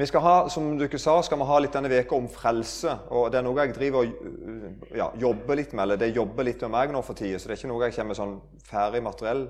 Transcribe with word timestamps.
Vi 0.00 0.06
skal 0.08 0.22
ha, 0.24 0.34
som 0.48 0.78
dere 0.80 0.96
sa, 0.96 1.18
skal 1.20 1.36
vi 1.42 1.44
ha 1.44 1.56
litt 1.60 1.74
denne 1.76 1.90
veka 1.92 2.16
om 2.16 2.28
frelse. 2.32 2.92
og 3.12 3.26
Det 3.28 3.36
er 3.36 3.44
noe 3.44 3.66
jeg 3.66 3.74
driver 3.76 4.06
og 4.06 4.94
ja, 4.96 5.10
jobber 5.20 5.58
litt 5.58 5.74
med. 5.74 5.82
eller 5.82 6.00
Det 6.00 6.14
jobber 6.16 6.46
litt 6.46 6.62
med 6.64 6.72
meg 6.72 6.94
nå 6.94 7.02
for 7.04 7.18
tida, 7.18 7.36
så 7.36 7.50
det 7.50 7.52
er 7.52 7.60
ikke 7.60 7.68
noe 7.68 7.84
jeg 7.84 7.96
kommer 7.98 8.14
med 8.14 8.16
sånn 8.16 8.32
ferdig 8.64 9.02
materiell. 9.04 9.42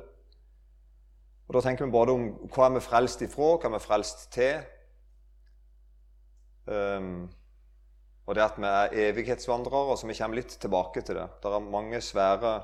Og 1.46 1.54
Da 1.54 1.62
tenker 1.62 1.86
vi 1.86 1.94
både 1.94 2.16
om 2.16 2.24
hva 2.50 2.66
er 2.66 2.74
vi 2.74 2.82
frelst 2.82 3.22
ifra, 3.22 3.52
hva 3.60 3.70
er 3.70 3.74
vi 3.76 3.80
frelst 3.84 4.26
til. 4.34 4.58
Um, 6.66 7.30
og 8.26 8.34
det 8.34 8.44
at 8.48 8.58
vi 8.58 8.66
er 8.72 8.98
evighetsvandrere, 9.06 9.94
så 9.94 10.10
vi 10.10 10.18
kommer 10.18 10.42
litt 10.42 10.58
tilbake 10.58 11.06
til 11.06 11.20
det. 11.20 11.28
Det 11.38 11.54
er 11.54 11.70
mange 11.76 12.02
svære 12.02 12.56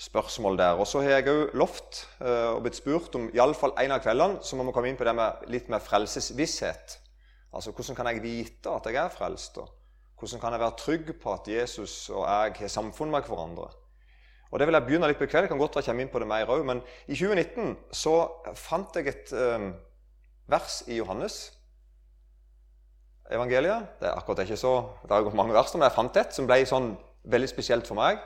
spørsmål 0.00 0.56
der. 0.64 0.80
Og 0.80 0.88
så 0.88 1.04
har 1.04 1.18
jeg 1.18 1.28
òg 1.28 1.52
lovt 1.60 2.06
uh, 2.24 2.56
og 2.56 2.64
blitt 2.64 2.80
spurt 2.80 3.20
om 3.20 3.28
iallfall 3.36 3.76
en 3.84 3.98
av 3.98 4.00
kveldene 4.00 4.40
så 4.40 4.56
må 4.56 4.64
vi 4.64 4.76
komme 4.78 4.88
inn 4.88 5.00
på 5.00 5.04
det 5.04 5.16
med 5.20 5.48
litt 5.52 5.68
mer 5.68 5.84
frelsesvisshet. 5.84 7.01
Altså 7.52 7.72
hvordan 7.72 7.96
kan 7.96 8.08
jeg 8.10 8.22
vite 8.22 8.70
at 8.70 8.86
jeg 8.86 9.04
er 9.04 9.12
frelst? 9.12 9.58
Og 9.58 9.68
hvordan 10.18 10.40
kan 10.40 10.52
jeg 10.52 10.60
være 10.60 10.78
trygg 10.78 11.14
på 11.22 11.32
at 11.32 11.48
Jesus 11.48 12.10
og 12.10 12.26
jeg 12.26 12.52
har 12.58 12.68
samfunn 12.68 13.10
med 13.10 13.22
hverandre? 13.28 13.70
Og 14.52 14.58
Det 14.58 14.66
vil 14.68 14.74
jeg 14.76 14.84
begynne 14.84 15.08
litt 15.08 15.16
på 15.18 15.24
i 15.24 15.30
kveld. 15.32 15.46
Jeg 15.46 15.48
kan 15.48 15.58
godt 15.58 15.78
komme 15.80 16.02
inn 16.04 16.10
på 16.12 16.20
det 16.20 16.28
mer 16.28 16.44
også. 16.44 16.64
Men 16.68 16.82
i 17.08 17.16
2019 17.16 17.76
så 17.96 18.16
fant 18.54 18.96
jeg 18.96 19.08
et 19.08 19.32
eh, 19.32 19.70
vers 20.52 20.82
i 20.86 20.98
Johannes 20.98 21.38
evangeliet. 23.32 23.86
Det 24.00 24.08
er 24.08 24.18
akkurat 24.18 24.44
ikke 24.44 24.60
så, 24.60 24.74
det 25.02 25.10
har 25.10 25.36
mange 25.36 25.54
vers, 25.56 25.72
men 25.74 25.86
jeg 25.86 25.96
fant 25.96 26.16
et 26.20 26.36
som 26.36 26.48
ble 26.48 26.60
sånn 26.68 26.92
veldig 27.32 27.48
spesielt 27.48 27.88
for 27.88 27.96
meg 27.96 28.20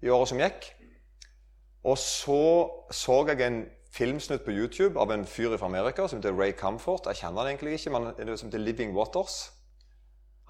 i 0.00 0.08
året 0.08 0.30
som 0.30 0.40
gikk. 0.40 0.70
Og 1.84 1.98
så 2.00 2.40
så 2.92 3.20
jeg 3.28 3.44
en 3.44 3.60
filmsnutt 3.90 4.44
på 4.46 4.54
YouTube 4.54 5.00
av 5.00 5.10
en 5.12 5.26
fyr 5.26 5.56
fra 5.56 5.66
Amerika 5.66 6.06
som 6.08 6.20
heter 6.20 6.36
Ray 6.36 6.52
Comfort. 6.52 7.08
Jeg 7.10 7.22
kjenner 7.22 7.42
han 7.42 7.52
egentlig 7.52 7.78
ikke, 7.78 7.92
men 7.94 8.10
det 8.16 8.26
er 8.28 8.36
som 8.38 8.50
heter 8.50 8.62
Living 8.62 8.94
Waters. 8.96 9.50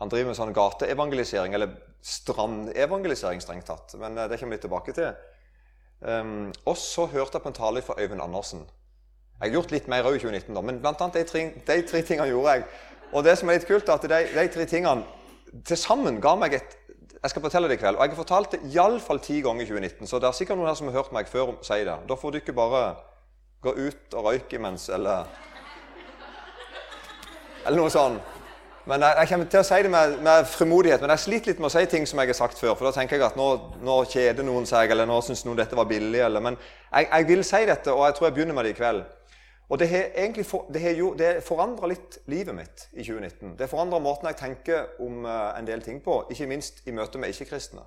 Han 0.01 0.09
driver 0.13 0.31
med 0.31 0.39
sånn 0.39 0.57
gateevangelisering, 0.57 1.55
eller 1.57 1.75
strandevangelisering, 2.05 3.41
strengt 3.45 3.69
tatt. 3.69 3.95
Men 4.01 4.17
eh, 4.17 4.29
det 4.31 4.39
kommer 4.41 4.55
vi 4.55 4.59
litt 4.59 4.65
tilbake 4.65 4.95
til. 4.97 5.11
Um, 6.01 6.49
og 6.65 6.79
så 6.81 7.05
hørte 7.13 7.37
jeg 7.37 7.45
på 7.45 7.51
en 7.51 7.57
tale 7.59 7.83
fra 7.85 7.99
Øyvind 8.01 8.25
Andersen. 8.25 8.63
Jeg 9.41 9.51
har 9.51 9.57
gjort 9.59 9.75
litt 9.75 9.89
mer 9.93 10.09
òg 10.09 10.17
i 10.17 10.23
2019, 10.23 10.55
da, 10.57 10.63
men 10.65 10.81
blant 10.81 11.01
annet 11.05 11.19
de 11.21 11.25
tre, 11.29 11.43
de 11.69 11.77
tre 11.89 12.01
tingene 12.05 12.31
gjorde 12.31 12.55
jeg. 12.55 12.65
Og 13.13 13.25
det 13.25 13.37
som 13.37 13.49
er 13.49 13.59
litt 13.59 13.69
kult, 13.69 13.89
er 13.89 14.01
at 14.01 14.09
de, 14.09 14.21
de 14.37 14.47
tre 14.55 14.67
tingene 14.69 15.61
til 15.67 15.81
sammen 15.81 16.21
ga 16.23 16.37
meg 16.39 16.61
et 16.61 16.77
Jeg 17.21 17.35
skal 17.35 17.43
fortelle 17.45 17.69
det 17.69 17.77
i 17.77 17.81
kveld. 17.83 17.99
Og 17.99 18.05
jeg 18.07 18.15
har 18.15 18.17
fortalt 18.17 18.55
det 18.55 18.61
iallfall 18.73 19.19
ti 19.21 19.43
ganger 19.45 19.67
i 19.67 19.69
2019, 19.69 20.09
så 20.09 20.17
det 20.17 20.29
er 20.29 20.37
sikkert 20.39 20.57
noen 20.57 20.71
her 20.71 20.77
som 20.79 20.89
har 20.89 21.03
hørt 21.03 21.13
meg 21.13 21.29
før 21.29 21.51
si 21.67 21.77
det. 21.85 21.97
Da 22.09 22.17
får 22.17 22.33
du 22.33 22.39
ikke 22.39 22.55
bare 22.57 22.95
gå 23.61 23.75
ut 23.77 24.15
og 24.15 24.25
røyke 24.25 24.57
imens, 24.57 24.89
eller 24.89 25.25
Eller 27.67 27.77
noe 27.77 27.91
sånt. 27.93 28.23
Men 28.89 29.03
jeg, 29.05 29.15
jeg, 29.19 29.29
kommer 29.29 29.49
til 29.53 29.61
å 29.61 29.67
si 29.69 29.79
det 29.85 29.91
med, 29.93 30.15
med 30.25 30.47
frimodighet, 30.49 31.03
men 31.05 31.13
jeg 31.13 31.23
sliter 31.27 31.51
litt 31.51 31.61
med 31.61 31.69
å 31.69 31.73
si 31.75 31.83
ting 31.93 32.07
som 32.09 32.23
jeg 32.23 32.31
har 32.33 32.39
sagt 32.39 32.59
før. 32.59 32.73
For 32.75 32.89
da 32.89 32.95
tenker 32.97 33.19
jeg 33.19 33.27
at 33.27 33.37
nå, 33.39 33.49
nå 33.85 33.99
kjeder 34.09 34.47
noen 34.47 34.65
seg, 34.67 34.91
eller 34.91 35.07
nå 35.07 35.19
syns 35.23 35.45
noen 35.45 35.61
dette 35.61 35.77
var 35.77 35.87
billig. 35.91 36.23
Eller, 36.25 36.43
men 36.43 36.57
jeg, 36.57 37.07
jeg, 37.11 37.29
vil 37.29 37.45
si 37.47 37.61
dette, 37.69 37.93
og 37.93 38.07
jeg 38.09 38.17
tror 38.17 38.31
jeg 38.31 38.37
begynner 38.39 38.57
med 38.57 38.67
det 38.67 38.73
i 38.73 38.79
kveld. 38.81 39.05
Og 39.71 39.79
det 39.79 39.91
har 39.93 40.09
egentlig 40.19 40.47
for, 40.49 40.67
forandra 41.47 41.93
litt 41.93 42.19
livet 42.33 42.57
mitt 42.57 42.89
i 42.97 43.05
2019. 43.05 43.55
Det 43.61 43.71
forandra 43.71 44.01
måten 44.03 44.27
jeg 44.33 44.41
tenker 44.41 44.97
om 45.05 45.23
uh, 45.29 45.53
en 45.55 45.69
del 45.69 45.85
ting 45.85 46.01
på, 46.03 46.25
ikke 46.33 46.49
minst 46.51 46.81
i 46.91 46.97
møte 46.97 47.21
med 47.23 47.31
ikke-kristne. 47.31 47.85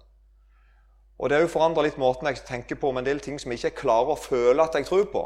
Og 1.20 1.30
det 1.30 1.36
har 1.36 1.44
jo 1.44 1.52
forandra 1.52 1.84
litt 1.84 2.00
måten 2.00 2.30
jeg 2.30 2.46
tenker 2.48 2.80
på 2.80 2.94
om 2.94 3.02
en 3.02 3.06
del 3.06 3.20
ting 3.24 3.36
som 3.42 3.52
jeg 3.52 3.60
ikke 3.60 3.82
klarer 3.84 4.14
å 4.14 4.20
føle 4.20 4.64
at 4.64 4.78
jeg 4.80 4.88
tror 4.88 5.10
på. 5.12 5.26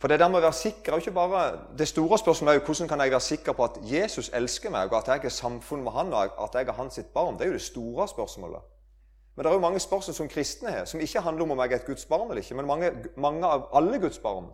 For 0.00 0.08
det 0.08 0.16
der 0.20 0.30
med 0.32 0.40
å 0.40 0.46
være 0.46 0.56
sikker 0.56 0.94
er 0.94 0.96
jo 0.96 1.04
ikke 1.04 1.12
bare 1.12 1.40
Det 1.76 1.88
store 1.88 2.18
spørsmålet 2.18 2.54
er 2.54 2.60
jo 2.60 2.66
hvordan 2.66 2.88
kan 2.88 3.00
jeg 3.04 3.12
være 3.12 3.20
sikker 3.20 3.52
på 3.52 3.64
at 3.64 3.80
Jesus 3.84 4.30
elsker 4.34 4.72
meg, 4.72 4.92
og 4.92 4.98
at 4.98 5.08
jeg 5.12 5.28
er 5.28 5.34
samfunn 5.34 5.82
med 5.84 5.92
han, 5.92 6.12
og 6.16 6.38
at 6.46 6.56
jeg 6.56 6.68
er 6.68 6.78
hans 6.78 6.94
sitt 6.96 7.10
barn. 7.12 7.36
Det 7.36 7.44
er 7.44 7.52
jo 7.52 7.58
det 7.58 7.66
store 7.66 8.08
spørsmålet. 8.08 8.62
Men 9.36 9.44
det 9.44 9.50
er 9.50 9.58
jo 9.58 9.60
mange 9.60 9.80
spørsmål 9.80 10.16
som 10.16 10.28
kristne 10.28 10.72
har, 10.72 10.84
som 10.84 11.00
ikke 11.00 11.20
handler 11.20 11.44
om 11.44 11.50
om 11.50 11.60
jeg 11.60 11.72
er 11.72 11.82
et 11.82 11.86
Guds 11.86 12.06
barn 12.08 12.30
eller 12.30 12.42
ikke. 12.42 12.56
Men 12.56 12.66
mange, 12.66 12.90
mange 13.16 13.46
av 13.46 13.68
alle 13.76 14.00
Guds 14.00 14.18
barn 14.18 14.48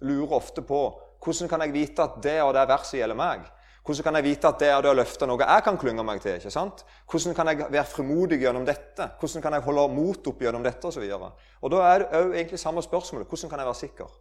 lurer 0.00 0.38
ofte 0.38 0.62
på 0.62 0.80
hvordan 1.24 1.50
kan 1.50 1.62
jeg 1.62 1.74
vite 1.74 2.02
at 2.02 2.16
det 2.22 2.38
og 2.42 2.54
det 2.54 2.64
verset 2.68 2.98
gjelder 2.98 3.18
meg? 3.18 3.44
Hvordan 3.82 4.06
kan 4.06 4.14
jeg 4.18 4.24
vite 4.24 4.48
at 4.48 4.58
det 4.62 4.72
og 4.74 4.82
det 4.86 4.96
løftet 4.96 5.28
noe 5.28 5.42
jeg 5.42 5.62
kan 5.66 5.78
klynge 5.78 6.02
meg 6.06 6.22
til? 6.22 6.38
ikke 6.38 6.50
sant? 6.54 6.84
Hvordan 7.10 7.34
kan 7.34 7.50
jeg 7.50 7.66
være 7.70 7.90
frimodig 7.90 8.38
gjennom 8.42 8.66
dette? 8.66 9.08
Hvordan 9.18 9.42
kan 9.42 9.58
jeg 9.58 9.66
holde 9.66 9.88
mot 9.94 10.26
opp 10.30 10.42
gjennom 10.42 10.62
dette? 10.62 10.86
Og, 10.86 10.94
så 10.94 11.32
og 11.60 11.70
da 11.74 11.86
er 11.90 12.04
det 12.04 12.20
òg 12.20 12.36
egentlig 12.36 12.58
samme 12.62 12.82
spørsmålet. 12.82 13.26
Hvordan 13.26 13.50
kan 13.50 13.58
jeg 13.58 13.66
være 13.66 13.80
sikker? 13.82 14.12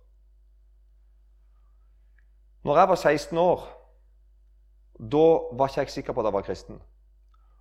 Når 2.64 2.78
jeg 2.78 2.90
var 2.90 2.96
16 2.96 3.38
år, 3.38 3.64
da 5.02 5.26
var 5.58 5.72
ikke 5.72 5.82
jeg 5.82 5.90
sikker 5.90 6.14
på 6.14 6.22
at 6.22 6.30
jeg 6.30 6.34
var 6.34 6.46
kristen. 6.46 6.82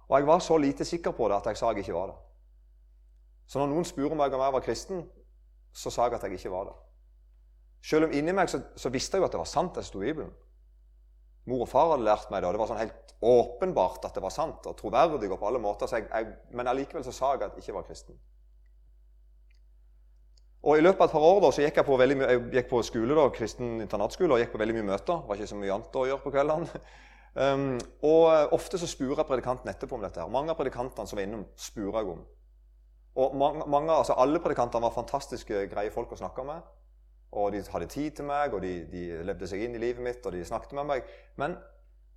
Og 0.09 0.19
jeg 0.19 0.27
var 0.27 0.39
så 0.39 0.57
lite 0.59 0.85
sikker 0.85 1.11
på 1.17 1.29
det 1.29 1.37
at 1.37 1.47
jeg 1.47 1.57
sa 1.57 1.71
jeg 1.71 1.79
ikke 1.85 1.95
var 1.95 2.07
det. 2.11 2.19
Så 3.47 3.59
når 3.59 3.71
noen 3.73 3.87
spurte 3.89 4.15
meg 4.19 4.35
om 4.35 4.43
jeg 4.45 4.53
var 4.53 4.65
kristen, 4.67 5.05
så 5.73 5.91
sa 5.91 6.07
jeg 6.07 6.19
at 6.19 6.27
jeg 6.27 6.39
ikke 6.39 6.53
var 6.53 6.69
det. 6.69 6.75
Selv 7.83 8.07
om 8.07 8.13
inni 8.13 8.35
meg 8.37 8.51
så, 8.51 8.61
så 8.77 8.91
visste 8.93 9.17
jeg 9.17 9.23
jo 9.23 9.29
at 9.29 9.33
det 9.33 9.41
var 9.41 9.49
sant, 9.49 9.75
det 9.75 9.87
sto 9.87 10.03
i 10.03 10.11
Bibelen. 10.11 10.33
Mor 11.49 11.65
og 11.65 11.71
far 11.71 11.89
hadde 11.95 12.05
lært 12.05 12.29
meg 12.31 12.43
det, 12.43 12.51
og 12.51 12.55
det 12.55 12.61
var 12.61 12.69
sånn 12.71 12.83
helt 12.83 13.15
åpenbart 13.21 14.05
at 14.05 14.17
det 14.17 14.23
var 14.23 14.35
sant. 14.35 14.67
og 14.67 14.77
troverdig 14.77 15.31
og 15.31 15.39
på 15.41 15.49
alle 15.49 15.63
måter, 15.63 15.89
jeg, 15.97 16.09
jeg, 16.11 16.37
Men 16.53 16.69
allikevel 16.69 17.05
så 17.05 17.15
sa 17.17 17.33
jeg 17.35 17.47
at 17.47 17.57
jeg 17.57 17.65
ikke 17.65 17.79
var 17.79 17.89
kristen. 17.89 18.19
Og 20.61 20.77
I 20.77 20.83
løpet 20.85 21.01
av 21.01 21.09
et 21.09 21.15
par 21.15 21.25
år 21.25 21.39
da, 21.41 21.51
så 21.57 21.63
gikk 21.65 21.79
jeg 21.81 21.87
på, 21.89 21.97
veldig 21.97 22.17
mye, 22.21 22.33
jeg 22.35 22.41
gikk 22.59 22.67
på 22.69 22.83
skole, 22.85 23.15
da, 23.17 23.29
kristen 23.33 23.79
internatskole 23.81 24.37
og 24.37 24.43
gikk 24.43 24.51
på 24.53 24.61
veldig 24.61 24.75
mye 24.77 24.89
møter. 24.91 25.23
Det 25.23 25.31
var 25.31 25.39
ikke 25.39 25.53
så 25.55 25.61
mye 25.61 25.77
annet 25.77 25.97
å 25.97 26.09
gjøre 26.11 26.25
på 26.27 26.35
kveldene. 26.37 26.83
Um, 27.31 27.77
og 28.03 28.25
eh, 28.33 28.49
Ofte 28.57 28.75
så 28.75 28.89
jeg 28.91 29.15
predikanten 29.23 29.71
etterpå 29.71 29.95
om 29.95 30.03
dette. 30.03 30.19
her. 30.19 30.27
Mange 30.29 30.51
av 30.51 30.57
predikantene 30.59 31.07
som 31.07 31.15
var 31.15 31.29
innom, 31.29 31.45
spurte 31.55 32.01
jeg 32.03 32.09
om. 32.11 32.25
Og 33.23 33.37
mange, 33.39 33.67
mange, 33.71 33.93
altså 33.93 34.17
Alle 34.19 34.41
predikantene 34.43 34.83
var 34.83 34.91
fantastiske, 34.97 35.69
greie 35.71 35.93
folk 35.95 36.11
å 36.11 36.19
snakke 36.19 36.43
med. 36.43 36.67
Og 37.31 37.53
De 37.53 37.63
hadde 37.63 37.87
tid 37.87 38.17
til 38.19 38.27
meg, 38.27 38.55
og 38.55 38.65
de, 38.67 38.73
de 38.91 39.23
levde 39.23 39.47
seg 39.47 39.63
inn 39.63 39.79
i 39.79 39.83
livet 39.83 40.03
mitt, 40.03 40.27
og 40.27 40.35
de 40.35 40.43
snakket 40.45 40.75
med 40.81 40.89
meg. 40.91 41.15
Men 41.39 41.55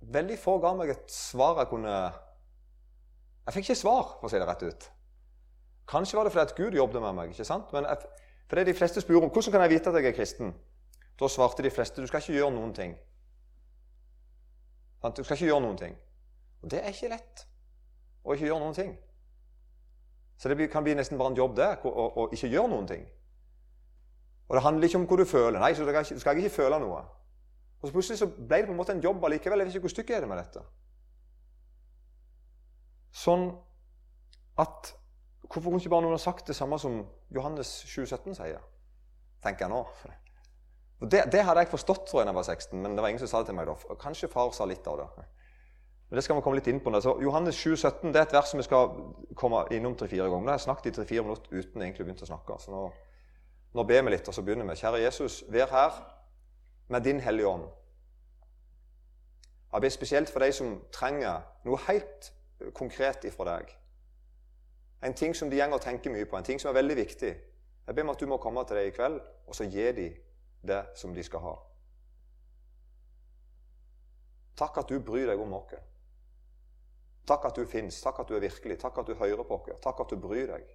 veldig 0.00 0.38
få 0.42 0.58
ga 0.58 0.74
meg 0.74 0.90
et 0.96 1.06
svar 1.14 1.62
jeg 1.62 1.70
kunne 1.70 1.94
Jeg 3.46 3.54
fikk 3.54 3.70
ikke 3.70 3.82
svar, 3.84 4.04
for 4.18 4.26
å 4.26 4.32
si 4.32 4.42
det 4.42 4.50
rett 4.50 4.66
ut. 4.66 4.90
Kanskje 5.94 6.18
var 6.18 6.26
det 6.26 6.34
fordi 6.34 6.48
at 6.48 6.58
Gud 6.58 6.74
jobbet 6.74 7.02
med 7.02 7.14
meg. 7.14 7.30
ikke 7.30 7.46
sant? 7.46 7.70
Men 7.76 7.86
jeg, 7.86 8.23
for 8.46 8.56
det 8.56 8.66
de 8.66 8.74
fleste 8.76 9.00
spør 9.00 9.24
om 9.24 9.30
hvordan 9.32 9.52
kan 9.52 9.64
jeg 9.64 9.70
vite 9.70 9.90
at 9.90 9.98
jeg 9.98 10.10
er 10.10 10.16
kristen. 10.16 10.54
Da 11.20 11.28
svarte 11.28 11.62
de 11.62 11.70
fleste 11.70 12.02
du 12.02 12.06
skal 12.06 12.20
ikke 12.22 12.38
gjøre 12.38 12.52
noen 12.54 12.74
ting. 12.74 12.94
Du 15.04 15.24
skal 15.24 15.36
ikke 15.36 15.50
gjøre 15.50 15.60
noen 15.60 15.78
ting. 15.78 15.96
Og 16.62 16.70
det 16.70 16.80
er 16.80 16.92
ikke 16.92 17.12
lett 17.12 17.44
å 18.24 18.34
ikke 18.34 18.48
gjøre 18.48 18.62
noen 18.62 18.76
ting. 18.76 18.94
Så 20.38 20.48
det 20.48 20.70
kan 20.72 20.84
bli 20.84 20.94
nesten 20.96 21.18
bare 21.18 21.30
en 21.32 21.38
jobb 21.38 21.56
der 21.56 21.84
å, 21.86 22.28
ikke 22.32 22.50
gjøre 22.50 22.72
noen 22.72 22.88
ting. 22.88 23.04
Og 24.48 24.56
det 24.56 24.62
handler 24.64 24.88
ikke 24.88 24.98
om 24.98 25.06
hva 25.08 25.18
du 25.20 25.24
føler. 25.28 25.60
Nei, 25.60 25.74
så 25.76 25.84
du 25.84 26.20
skal 26.20 26.40
ikke 26.40 26.56
føle 26.56 26.80
noe. 26.80 27.04
Og 27.80 27.88
så 27.88 27.92
Plutselig 27.92 28.18
så 28.18 28.28
ble 28.32 28.62
det 28.62 28.66
på 28.68 28.74
en 28.74 28.80
måte 28.80 28.96
en 28.96 29.04
jobb 29.04 29.24
allikevel. 29.24 29.60
Jeg 29.60 29.68
vet 29.68 29.76
ikke 29.76 29.86
hvor 29.86 29.94
stykket 29.94 30.16
er 30.16 30.24
det 30.24 30.30
med 30.30 30.40
dette. 30.40 30.64
Sånn 33.14 33.46
at 34.60 34.90
Hvorfor 35.54 35.70
kunne 35.70 35.78
ikke 35.78 35.92
bare 35.92 36.02
noen 36.02 36.16
ha 36.16 36.18
sagt 36.18 36.48
det 36.50 36.56
samme 36.58 36.78
som 36.82 37.04
Johannes 37.30 37.68
7,17 37.86 38.34
sier? 38.34 38.62
Tenker 39.44 39.68
jeg 39.68 39.70
nå. 39.70 39.84
Det, 41.04 41.20
det, 41.30 41.44
hadde 41.46 41.62
jeg 41.62 41.70
forstått 41.70 42.08
tror 42.08 42.22
jeg 42.22 42.26
da 42.26 42.32
jeg 42.32 42.38
var 42.40 42.46
16, 42.48 42.80
men 42.82 42.96
det 42.96 43.02
var 43.04 43.12
ingen 43.12 43.22
som 43.22 43.30
sa 43.30 43.42
det 43.42 43.52
til 43.52 43.58
meg 43.58 43.68
da. 43.68 43.76
Kanskje 44.00 44.30
far 44.32 44.50
sa 44.56 44.66
litt 44.66 44.86
av 44.90 44.98
det. 44.98 45.26
Men 46.08 46.18
det 46.18 46.24
skal 46.24 46.40
vi 46.40 46.42
komme 46.46 46.58
litt 46.58 46.70
inn 46.72 46.80
på. 46.82 46.90
Så 47.04 47.14
Johannes 47.22 47.60
7,17 47.60 48.10
det 48.10 48.20
er 48.20 48.26
et 48.26 48.34
vers 48.34 48.50
som 48.50 48.58
vi 48.58 48.66
skal 48.66 48.90
komme 49.38 49.62
innom 49.76 49.94
tre-fire 49.98 50.26
ganger. 50.26 50.48
Nå 50.48 50.52
har 50.52 50.58
jeg 50.58 50.66
snakket 50.66 50.90
i 50.90 50.94
tre-fire 50.98 51.26
minutter 51.26 51.54
uten 51.54 51.86
egentlig 51.86 52.02
å 52.02 52.08
begynne 52.08 52.26
å 52.26 52.32
snakke. 52.32 52.58
Så 52.64 52.74
nå, 52.74 52.82
nå 53.78 53.86
ber 53.92 54.04
vi 54.08 54.16
litt, 54.16 54.28
og 54.30 54.34
så 54.34 54.42
begynner 54.46 54.66
vi. 54.68 54.78
Kjære 54.82 55.04
Jesus, 55.04 55.38
vær 55.54 55.70
her 55.70 56.02
med 56.90 57.06
din 57.06 57.22
Hellige 57.22 57.52
Ånd. 57.52 57.70
Jeg 59.74 59.86
ber 59.86 59.94
spesielt 59.94 60.34
for 60.34 60.42
de 60.42 60.50
som 60.54 60.76
trenger 60.94 61.46
noe 61.66 61.78
helt 61.86 62.30
konkret 62.74 63.26
ifra 63.30 63.48
deg. 63.52 63.74
En 65.04 65.14
ting 65.14 65.36
som 65.36 65.50
de 65.50 65.60
går 65.60 65.76
og 65.76 65.82
tenker 65.84 66.10
mye 66.10 66.24
på, 66.24 66.36
en 66.36 66.44
ting 66.44 66.60
som 66.60 66.70
er 66.70 66.80
veldig 66.80 66.96
viktig. 66.96 67.32
Jeg 67.86 67.94
ber 67.94 68.02
om 68.02 68.10
at 68.14 68.20
du 68.20 68.26
må 68.26 68.38
komme 68.40 68.64
til 68.64 68.76
dem 68.76 68.88
i 68.88 68.94
kveld, 68.96 69.20
og 69.46 69.54
så 69.54 69.64
gi 69.68 69.92
dem 69.92 70.14
det 70.64 70.84
som 70.96 71.14
de 71.14 71.22
skal 71.22 71.44
ha. 71.44 71.54
Takk 74.56 74.78
at 74.78 74.88
du 74.88 75.00
bryr 75.02 75.26
deg 75.28 75.40
om 75.40 75.52
oss. 75.58 75.74
Takk 77.26 77.44
at 77.44 77.56
du 77.56 77.66
fins. 77.66 78.00
Takk 78.00 78.20
at 78.20 78.28
du 78.28 78.36
er 78.36 78.40
virkelig. 78.44 78.78
Takk 78.80 78.98
at 78.98 79.06
du 79.06 79.14
hører 79.18 79.44
på 79.44 79.58
oss. 79.58 79.80
Takk 79.82 80.00
at 80.00 80.10
du 80.10 80.20
bryr 80.20 80.46
deg. 80.54 80.66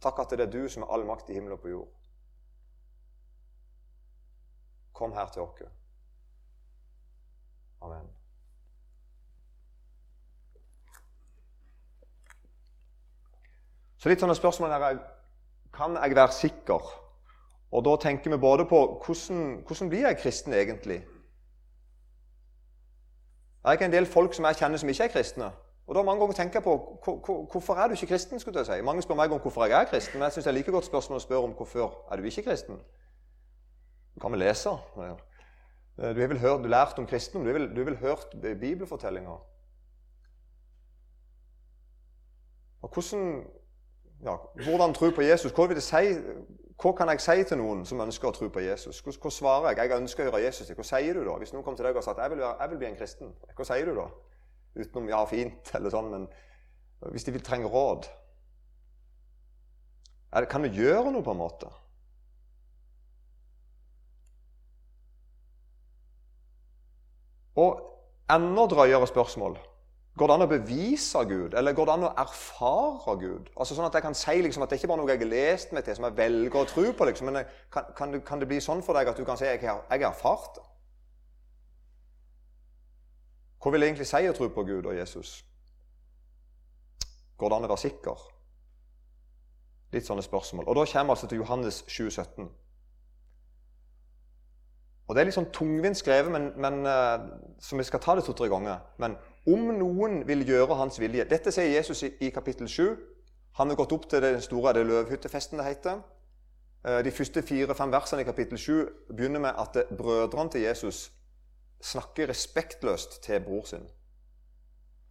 Takk 0.00 0.18
at 0.20 0.30
det 0.30 0.46
er 0.46 0.52
du 0.52 0.68
som 0.68 0.84
er 0.84 0.92
all 0.94 1.06
makt 1.08 1.30
i 1.30 1.36
himmelen 1.36 1.58
og 1.58 1.62
på 1.62 1.72
jord. 1.72 1.88
Kom 4.92 5.12
her 5.12 5.28
til 5.32 5.42
oss. 5.42 5.64
Amen. 7.82 8.23
Så 14.04 14.10
litt 14.12 14.20
sånne 14.20 14.34
spørsmål 14.36 14.72
er 14.76 14.98
Kan 15.72 15.96
jeg 15.96 16.14
være 16.14 16.32
sikker? 16.32 16.90
Og 17.72 17.84
da 17.84 17.96
tenker 17.96 18.30
vi 18.30 18.36
både 18.36 18.66
på 18.68 19.00
hvordan, 19.04 19.64
hvordan 19.66 19.88
blir 19.88 20.06
jeg 20.06 20.18
kristen 20.18 20.52
egentlig? 20.52 20.98
Det 23.64 23.80
er 23.80 23.84
en 23.84 23.92
del 23.92 24.06
folk 24.06 24.34
som 24.34 24.44
jeg 24.44 24.56
kjenner 24.56 24.78
som 24.78 24.88
ikke 24.88 25.04
er 25.04 25.08
kristne. 25.08 25.48
Og 25.86 25.94
da 25.94 26.02
mange 26.02 26.20
ganger 26.20 26.36
tenker 26.36 26.60
jeg 26.60 26.62
på 26.62 26.74
hvorfor 27.52 27.74
er 27.74 27.88
du 27.88 27.96
ikke 27.96 28.06
kristen. 28.06 28.40
skulle 28.40 28.58
jeg 28.58 28.66
si. 28.66 28.82
Mange 28.82 29.02
spør 29.02 29.14
meg 29.14 29.32
om 29.32 29.40
hvorfor 29.40 29.64
jeg 29.64 29.80
er 29.80 29.88
kristen, 29.88 30.18
men 30.18 30.28
jeg 30.28 30.32
synes 30.32 30.44
det 30.44 30.52
er 30.52 30.58
like 30.58 30.72
godt 30.72 30.84
spørsmål 30.84 31.16
å 31.16 31.24
spørre 31.24 31.48
om 31.48 31.56
hvorfor 31.56 32.12
er 32.12 32.16
du 32.16 32.28
ikke 32.28 32.42
kristen. 32.42 32.78
Du 34.14 34.20
kan 34.20 34.32
vel 34.32 34.44
lese. 34.44 34.68
Du 35.96 36.20
har 36.20 36.28
vel 36.28 36.38
hørt, 36.38 36.62
du 36.64 36.68
lært 36.68 36.98
om 36.98 37.06
kristendom, 37.06 37.48
du 37.48 37.52
har 37.52 37.58
vel, 37.58 37.68
du 37.72 37.80
har 37.80 37.90
vel 37.90 38.00
hørt 38.04 38.36
bibelfortellinger. 38.60 39.44
Og 42.82 42.88
hvordan, 42.94 43.44
ja, 44.24 44.36
Hvordan 44.64 44.94
tro 44.94 45.10
på 45.10 45.22
Jesus? 45.22 45.52
Hva, 45.52 45.66
si, 45.80 46.14
hva 46.80 46.92
kan 46.96 47.10
jeg 47.12 47.20
si 47.20 47.44
til 47.44 47.60
noen 47.60 47.84
som 47.84 48.00
ønsker 48.00 48.30
å 48.30 48.32
tro 48.32 48.48
på 48.48 48.62
Jesus? 48.64 49.02
Hva, 49.04 49.12
hva 49.20 49.32
svarer 49.32 49.74
jeg? 49.74 49.90
Jeg 49.90 50.00
ønsker 50.00 50.24
å 50.24 50.30
høre 50.30 50.42
Jesus. 50.46 50.72
Hva 50.72 50.86
sier 50.88 51.18
du 51.18 51.26
da? 51.26 51.36
Hvis 51.42 51.52
noen 51.52 51.64
kommer 51.66 51.76
til 51.76 51.88
deg 51.88 52.00
og 52.00 52.06
sier 52.06 52.16
at 52.16 52.24
jeg 52.24 52.32
vil, 52.32 52.44
jeg 52.46 52.70
vil 52.72 52.80
bli 52.80 52.88
en 52.88 52.98
kristen, 52.98 53.34
hva 53.52 53.68
sier 53.68 53.90
du 53.90 53.98
da? 54.00 54.08
Utenom 54.74 55.08
'ja, 55.08 55.20
fint' 55.30 55.70
eller 55.76 55.92
sånn, 55.92 56.10
men 56.10 56.28
hvis 57.12 57.26
de 57.28 57.34
vil 57.36 57.44
trenge 57.44 57.68
råd 57.68 58.08
det, 60.34 60.48
Kan 60.50 60.62
vi 60.62 60.72
gjøre 60.74 61.12
noe, 61.12 61.22
på 61.22 61.30
en 61.30 61.38
måte? 61.38 61.68
Og 67.54 67.84
enda 68.30 68.64
drøyere 68.66 69.06
spørsmål 69.06 69.60
Går 70.14 70.30
det 70.30 70.34
an 70.36 70.44
å 70.44 70.50
bevise 70.50 71.20
Gud, 71.26 71.54
eller 71.58 71.74
går 71.74 71.88
det 71.88 71.94
an 71.96 72.04
å 72.06 72.12
erfare 72.22 73.16
Gud? 73.18 73.48
Altså 73.58 73.74
sånn 73.74 73.88
At 73.88 73.96
jeg 73.98 74.04
kan 74.04 74.14
si 74.14 74.34
liksom, 74.46 74.62
at 74.62 74.70
det 74.70 74.78
ikke 74.78 74.92
bare 74.92 75.00
er 75.00 75.02
noe 75.02 75.10
jeg 75.10 75.24
har 75.24 75.32
lest 75.32 75.72
meg 75.74 75.82
til, 75.86 75.96
som 75.98 76.06
jeg 76.06 76.18
velger 76.20 76.60
å 76.60 76.68
tro 76.70 76.84
på. 76.94 77.08
Liksom. 77.08 77.30
Men 77.32 77.48
kan, 77.74 77.88
kan, 77.98 78.14
det, 78.14 78.20
kan, 78.28 78.38
det, 78.38 78.46
bli 78.50 78.60
sånn 78.62 78.84
for 78.86 78.94
deg 78.94 79.10
at 79.10 79.18
du 79.18 79.26
kan 79.26 79.40
si 79.40 79.48
at 79.48 79.58
jeg 79.58 79.66
har 79.66 80.06
erfart 80.12 80.60
det? 80.60 80.68
Hva 83.58 83.72
vil 83.72 83.82
det 83.82 83.90
egentlig 83.90 84.06
si 84.06 84.22
å 84.28 84.36
tro 84.36 84.50
på 84.54 84.66
Gud 84.68 84.86
og 84.86 84.94
Jesus? 84.94 85.34
Går 87.40 87.50
det 87.50 87.58
an 87.58 87.66
å 87.66 87.74
være 87.74 87.82
sikker? 87.88 88.24
Litt 89.96 90.06
sånne 90.06 90.22
spørsmål. 90.22 90.68
Og 90.68 90.78
Da 90.78 90.86
kommer 90.92 91.10
vi 91.10 91.16
altså 91.16 91.26
til 91.32 91.42
Johannes 91.42 91.82
2017. 91.88 92.50
Og 95.04 95.14
Det 95.14 95.20
er 95.20 95.26
litt 95.26 95.36
sånn 95.36 95.52
tungvint 95.52 95.98
skrevet, 95.98 96.30
men, 96.32 96.52
men 96.60 96.84
uh, 96.86 97.56
så 97.60 97.76
vi 97.76 97.84
skal 97.84 98.00
ta 98.00 98.14
det 98.14 98.28
to-tre 98.28 98.46
ganger. 98.52 98.84
Men 99.02 99.18
om 99.46 99.66
noen 99.78 100.22
vil 100.28 100.46
gjøre 100.48 100.76
hans 100.78 101.00
vilje 101.00 101.26
Dette 101.28 101.52
sier 101.52 101.74
Jesus 101.74 102.02
i, 102.06 102.12
i 102.20 102.30
kapittel 102.32 102.68
7. 102.68 102.94
Han 103.58 103.70
har 103.70 103.76
gått 103.78 103.92
opp 103.92 104.08
til 104.10 104.22
den 104.24 104.40
store 104.42 104.72
det 104.74 104.86
løvhyttefesten 104.88 105.60
det 105.60 105.66
heter. 105.66 106.00
Uh, 106.84 107.00
de 107.04 107.12
første 107.12 107.42
fire-fem 107.42 107.92
versene 107.92 108.24
i 108.24 108.28
kapittel 108.28 108.58
7 108.58 109.12
begynner 109.12 109.44
med 109.44 109.60
at 109.60 109.84
brødrene 109.96 110.50
til 110.50 110.66
Jesus 110.66 111.10
snakker 111.84 112.28
respektløst 112.28 113.22
til 113.22 113.40
bror 113.44 113.64
sin. 113.68 113.84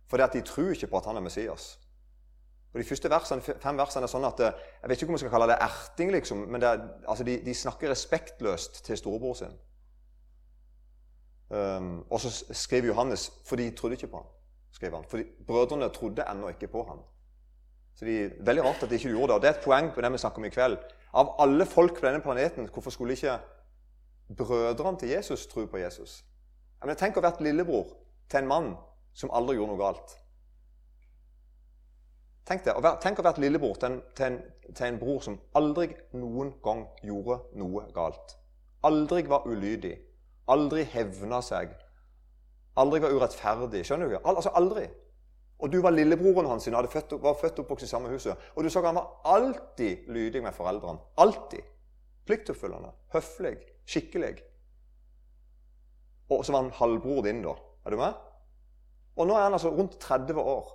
Fordi 0.10 0.24
at 0.24 0.34
de 0.34 0.42
tror 0.42 0.74
ikke 0.74 0.88
på 0.88 0.98
at 0.98 1.06
han 1.06 1.18
er 1.18 1.26
Messias. 1.26 1.80
Og 2.74 2.80
De 2.80 2.86
første 2.86 3.10
versene, 3.10 3.42
fem 3.42 3.78
versene 3.78 4.08
er 4.08 4.10
sånn 4.10 4.26
at 4.26 4.40
Jeg 4.42 4.90
vet 4.90 5.02
ikke 5.02 5.12
om 5.12 5.18
jeg 5.18 5.24
skal 5.24 5.34
kalle 5.36 5.48
det 5.52 5.60
erting, 5.62 6.12
liksom, 6.12 6.38
men 6.50 6.64
er, 6.66 6.82
altså 7.08 7.24
de, 7.24 7.38
de, 7.46 7.54
snakker 7.54 7.90
respektløst 7.94 8.82
til 8.86 8.98
storebror 8.98 9.38
sin. 9.38 9.54
Um, 11.54 12.06
og 12.10 12.20
så 12.20 12.46
skriver 12.52 12.88
Johannes 12.88 13.32
for 13.46 13.56
de 13.56 13.72
trodde 13.72 13.94
ikke 13.94 14.08
på 14.08 14.18
ham. 14.18 14.26
Skriver 14.72 14.96
han. 14.96 15.06
Fordi 15.10 15.24
brødrene 15.48 15.90
trodde 15.90 16.26
ennå 16.32 16.48
ikke 16.50 16.68
på 16.68 16.84
ham. 16.84 17.00
Så 17.96 18.06
er 18.06 18.30
Veldig 18.46 18.64
rart 18.64 18.84
at 18.84 18.90
de 18.90 18.96
ikke 18.96 19.10
gjorde 19.10 19.28
det. 19.28 19.36
Og 19.36 19.42
det 19.42 19.50
er 19.50 19.54
et 19.54 19.64
poeng 19.64 19.94
på 19.94 20.02
det 20.02 20.12
vi 20.12 20.18
snakker 20.18 20.38
om 20.38 20.46
i 20.46 20.50
kveld. 20.50 20.78
Av 21.14 21.36
alle 21.40 21.66
folk 21.66 22.00
på 22.00 22.06
denne 22.06 22.22
planeten, 22.22 22.70
hvorfor 22.74 22.90
skulle 22.90 23.14
ikke 23.14 23.38
brødrene 24.38 25.00
til 25.00 25.10
Jesus 25.10 25.48
tro 25.48 25.66
på 25.66 25.78
Jesus? 25.78 26.26
Men 26.86 26.96
tenk 26.96 27.18
å 27.18 27.22
ha 27.22 27.30
vært 27.30 27.44
lillebror 27.46 27.94
til 28.30 28.42
en 28.42 28.48
mann 28.48 28.72
som 29.14 29.32
aldri 29.32 29.56
gjorde 29.56 29.76
noe 29.76 29.84
galt. 29.84 30.16
Tenk 32.50 32.66
det, 32.66 32.74
tenk 33.04 33.20
å 33.20 33.24
ha 33.24 33.30
vært 33.30 33.44
lillebror 33.44 33.78
til 33.78 33.92
en, 33.92 34.02
til, 34.18 34.26
en, 34.26 34.74
til 34.74 34.88
en 34.88 34.98
bror 35.00 35.22
som 35.22 35.38
aldri 35.56 35.92
noen 36.18 36.56
gang 36.66 36.88
gjorde 37.06 37.40
noe 37.62 37.86
galt. 37.94 38.36
Aldri 38.84 39.22
var 39.30 39.46
ulydig 39.48 39.94
Aldri 40.52 40.84
hevna 40.92 41.40
seg. 41.42 41.72
Aldri 42.80 43.00
var 43.04 43.14
urettferdig. 43.16 43.84
Skjønner 43.86 44.12
du? 44.12 44.18
Al 44.20 44.36
altså 44.36 44.52
aldri. 44.58 44.88
Og 45.64 45.72
du 45.72 45.80
var 45.82 45.94
lillebroren 45.96 46.50
hans 46.50 46.68
og 46.68 46.90
født, 46.92 47.14
var 47.22 47.38
født 47.40 47.60
og 47.60 47.64
oppvokst 47.64 47.86
i 47.86 47.88
samme 47.88 48.10
huset. 48.10 48.36
Og 48.56 48.64
du 48.64 48.70
så 48.70 48.80
at 48.80 48.90
han 48.90 48.96
var 48.96 49.22
alltid 49.24 50.10
lydig 50.12 50.44
med 50.44 50.54
foreldrene. 50.54 51.00
Alltid. 51.18 51.64
Pliktoppfyllende, 52.26 52.92
høflig, 53.14 53.58
skikkelig. 53.86 54.38
Og 56.30 56.46
så 56.46 56.52
var 56.52 56.64
han 56.64 56.72
halvbror 56.72 57.24
din, 57.24 57.42
da. 57.44 57.56
Er 57.86 57.90
du 57.92 57.98
med? 57.98 58.14
Og 59.16 59.28
nå 59.28 59.36
er 59.38 59.44
han 59.44 59.54
altså 59.54 59.70
rundt 59.70 60.00
30 60.00 60.40
år. 60.40 60.72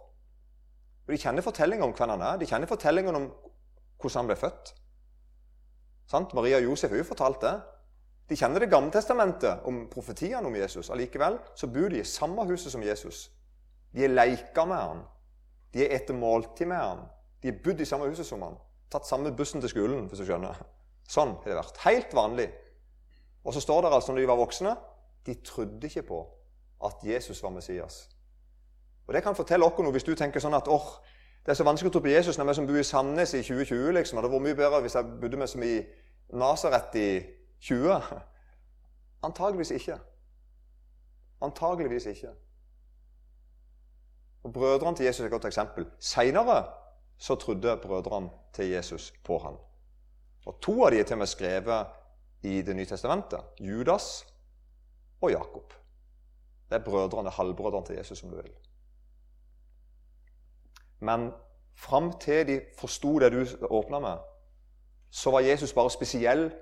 Og 1.07 1.13
De 1.13 1.19
kjenner 1.19 1.43
fortellingen 1.43 1.85
om 1.85 1.95
hvem 1.97 2.11
han 2.15 2.21
er. 2.23 2.37
De 2.37 2.47
kjenner 2.47 2.69
fortellingen 2.69 3.17
om 3.17 3.31
hvordan 4.01 4.21
han 4.21 4.31
ble 4.31 4.37
født. 4.37 4.75
Sant? 6.09 6.35
Maria 6.35 6.61
og 6.61 6.71
Josef 6.71 6.91
har 6.91 7.01
jo 7.01 7.09
fortalt 7.09 7.41
det. 7.43 7.55
De 8.29 8.37
kjenner 8.37 8.61
Det 8.61 8.71
gamle 8.71 8.93
testamentet 8.93 9.65
om 9.65 9.87
profetiene 9.89 10.47
om 10.47 10.57
Jesus. 10.57 10.91
Allikevel 10.91 11.39
så 11.57 11.67
bor 11.67 11.89
de 11.89 12.01
i 12.01 12.05
samme 12.05 12.45
huset 12.49 12.73
som 12.73 12.83
Jesus. 12.83 13.31
De 13.93 14.05
er 14.05 14.13
leika 14.13 14.65
med 14.69 14.77
han. 14.77 15.05
De 15.73 15.85
er 15.85 15.95
etter 15.97 16.15
måltid 16.15 16.69
med 16.69 16.77
han. 16.77 17.07
De 17.43 17.49
er 17.49 17.61
bodd 17.65 17.81
i 17.81 17.89
samme 17.89 18.09
huset 18.09 18.27
som 18.27 18.43
han. 18.43 18.59
Tatt 18.93 19.07
samme 19.07 19.33
bussen 19.37 19.61
til 19.61 19.71
skolen, 19.71 20.07
hvis 20.09 20.21
du 20.21 20.27
skjønner. 20.29 20.61
Sånn 21.09 21.35
har 21.41 21.49
det 21.49 21.57
vært. 21.57 21.81
Helt 21.87 22.15
vanlig. 22.15 22.49
Og 23.45 23.55
så 23.55 23.61
står 23.65 23.83
det 23.83 23.93
altså 23.97 24.13
når 24.13 24.21
de 24.21 24.29
var 24.29 24.41
voksne 24.41 24.77
de 25.29 25.35
trodde 25.45 25.87
ikke 25.87 26.03
på 26.03 26.27
at 26.85 26.95
Jesus 27.05 27.43
var 27.43 27.51
Messias. 27.51 28.09
Og 29.07 29.15
Det 29.15 29.23
kan 29.23 29.35
fortelle 29.37 29.65
oss 29.65 29.79
noe 29.79 29.93
hvis 29.93 30.05
du 30.05 30.15
tenker 30.15 30.41
sånn 30.41 30.57
at 30.57 30.69
åh, 30.69 30.87
det 31.45 31.53
er 31.53 31.59
så 31.59 31.65
vanskelig 31.65 31.91
å 31.91 31.95
tro 31.97 32.03
på 32.05 32.13
Jesus 32.13 32.39
når 32.39 32.49
vi 32.49 32.55
som 32.59 32.69
bor 32.69 32.79
i 32.81 32.85
Sandnes 32.85 33.35
i 33.35 33.43
2020. 33.43 33.93
liksom. 33.93 34.17
Det 34.17 34.25
hadde 34.25 34.33
vært 34.35 34.47
mye 34.47 34.59
bedre 34.59 34.81
hvis 34.85 34.97
jeg 34.97 35.19
bodde 35.21 35.41
med 35.41 35.49
som 35.49 35.63
i 35.65 35.75
Nasaret 36.33 36.97
i 36.97 37.09
20? 37.61 38.03
Antageligvis 39.23 39.71
ikke. 39.71 39.99
Antageligvis 41.41 42.07
ikke. 42.07 42.29
Og 44.43 44.53
Brødrene 44.53 44.97
til 44.97 45.07
Jesus 45.07 45.21
er 45.21 45.25
et 45.25 45.31
godt 45.31 45.45
eksempel. 45.45 45.87
Seinere 45.99 46.67
så 47.19 47.35
trodde 47.35 47.81
brødrene 47.83 48.31
til 48.53 48.69
Jesus 48.69 49.15
på 49.25 49.39
han. 49.39 49.57
Og 50.47 50.61
To 50.63 50.85
av 50.85 50.91
de 50.91 51.01
er 51.01 51.05
til 51.05 51.15
og 51.15 51.19
med 51.19 51.27
skrevet 51.27 51.87
i 52.43 52.63
Det 52.63 52.77
nye 52.77 52.87
testamentet. 52.87 53.41
Judas 53.61 54.27
og 55.21 55.31
Jakob. 55.31 55.75
Det 56.71 56.77
er 56.77 56.85
brødrene, 56.85 57.31
halvbrødrene 57.31 57.87
til 57.87 57.97
Jesus, 57.97 58.19
som 58.19 58.31
du 58.31 58.37
vil. 58.37 58.53
Men 61.01 61.33
fram 61.75 62.13
til 62.19 62.47
de 62.47 62.61
forsto 62.79 63.19
det 63.19 63.33
du 63.33 63.67
åpna 63.71 63.99
med, 63.99 64.19
så 65.11 65.31
var 65.31 65.41
Jesus 65.41 65.73
bare 65.73 65.91
spesiell 65.91 66.53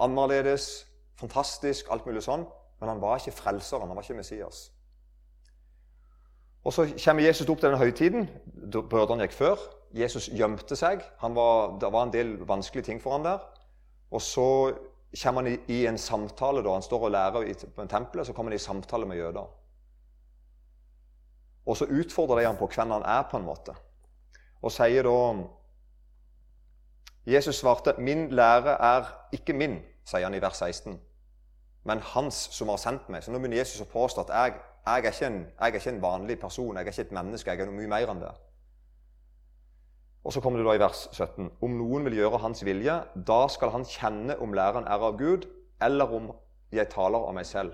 annerledes, 0.00 0.86
fantastisk, 1.20 1.90
alt 1.90 2.06
mulig 2.06 2.22
sånn. 2.24 2.46
Men 2.80 2.94
han 2.94 3.00
var 3.02 3.20
ikke 3.20 3.36
frelseren, 3.36 3.88
han 3.88 3.96
var 3.96 4.06
ikke 4.06 4.18
Messias. 4.20 4.70
Og 6.64 6.72
Så 6.72 6.86
kommer 7.04 7.24
Jesus 7.24 7.48
opp 7.48 7.60
til 7.60 7.70
denne 7.70 7.80
høytiden. 7.80 8.28
Brødrene 8.90 9.24
gikk 9.24 9.36
før. 9.36 9.62
Jesus 9.96 10.28
gjemte 10.28 10.76
seg. 10.76 11.00
Var, 11.22 11.78
det 11.80 11.92
var 11.92 12.06
en 12.06 12.12
del 12.12 12.34
vanskelige 12.48 12.84
ting 12.84 13.00
for 13.02 13.16
han 13.16 13.24
der. 13.24 13.44
Og 14.10 14.22
så 14.22 14.74
kommer 15.22 15.42
han 15.42 15.52
i, 15.52 15.56
i 15.72 15.86
en 15.86 15.98
samtale. 15.98 16.62
da, 16.62 16.72
Han 16.72 16.82
står 16.82 17.06
og 17.08 17.10
lærer 17.10 17.48
i 17.48 17.54
på 17.54 17.82
en 17.82 17.88
tempel, 17.88 18.24
så 18.26 18.32
kommer 18.32 18.52
han 18.52 18.60
i 18.60 18.62
samtale 18.62 19.06
med 19.06 19.16
jøder. 19.16 19.48
Og 21.66 21.76
så 21.76 21.84
utfordrer 21.84 22.40
de 22.40 22.46
han 22.46 22.56
på 22.56 22.68
hvem 22.74 22.90
han 22.90 23.02
er, 23.02 23.22
på 23.30 23.36
en 23.36 23.44
måte. 23.44 23.74
Og 24.62 24.72
sier 24.72 25.02
da 25.02 25.16
Jesus 27.26 27.56
svarte, 27.56 27.94
'Min 27.98 28.30
lære 28.30 28.70
er 28.70 29.04
ikke 29.32 29.52
min', 29.52 29.82
sier 30.04 30.24
han 30.24 30.34
i 30.34 30.42
vers 30.42 30.56
16, 30.56 31.00
'men 31.84 32.00
hans 32.00 32.34
som 32.34 32.68
har 32.68 32.76
sendt 32.76 33.08
meg'. 33.08 33.20
Så 33.20 33.32
nå 33.32 33.38
begynner 33.38 33.56
Jesus 33.56 33.80
å 33.80 33.84
påstå 33.92 34.20
at 34.20 34.28
jeg, 34.28 34.60
jeg, 34.86 35.04
er 35.04 35.26
en, 35.26 35.38
jeg, 35.44 35.54
er 35.58 35.66
ikke 35.66 35.90
en, 35.90 36.02
vanlig 36.02 36.40
person, 36.40 36.76
jeg 36.76 36.86
er 36.86 36.90
ikke 36.90 37.02
et 37.02 37.12
menneske, 37.12 37.50
jeg 37.50 37.60
er 37.60 37.66
noe 37.66 37.76
mye 37.76 37.88
mer 37.88 38.10
enn 38.10 38.20
det. 38.20 38.32
Og 40.24 40.32
så 40.32 40.40
kommer 40.40 40.58
det 40.58 40.66
da 40.66 40.74
i 40.76 40.80
vers 40.80 41.08
17.: 41.12 41.50
Om 41.62 41.70
noen 41.70 42.04
vil 42.04 42.16
gjøre 42.16 42.38
hans 42.38 42.64
vilje, 42.64 43.02
da 43.26 43.48
skal 43.48 43.70
han 43.70 43.84
kjenne 43.84 44.36
om 44.38 44.52
læren 44.52 44.84
er 44.84 45.06
av 45.08 45.16
Gud, 45.18 45.48
eller 45.80 46.12
om 46.12 46.32
jeg 46.72 46.88
taler 46.88 47.18
av 47.18 47.34
meg 47.34 47.46
selv. 47.46 47.72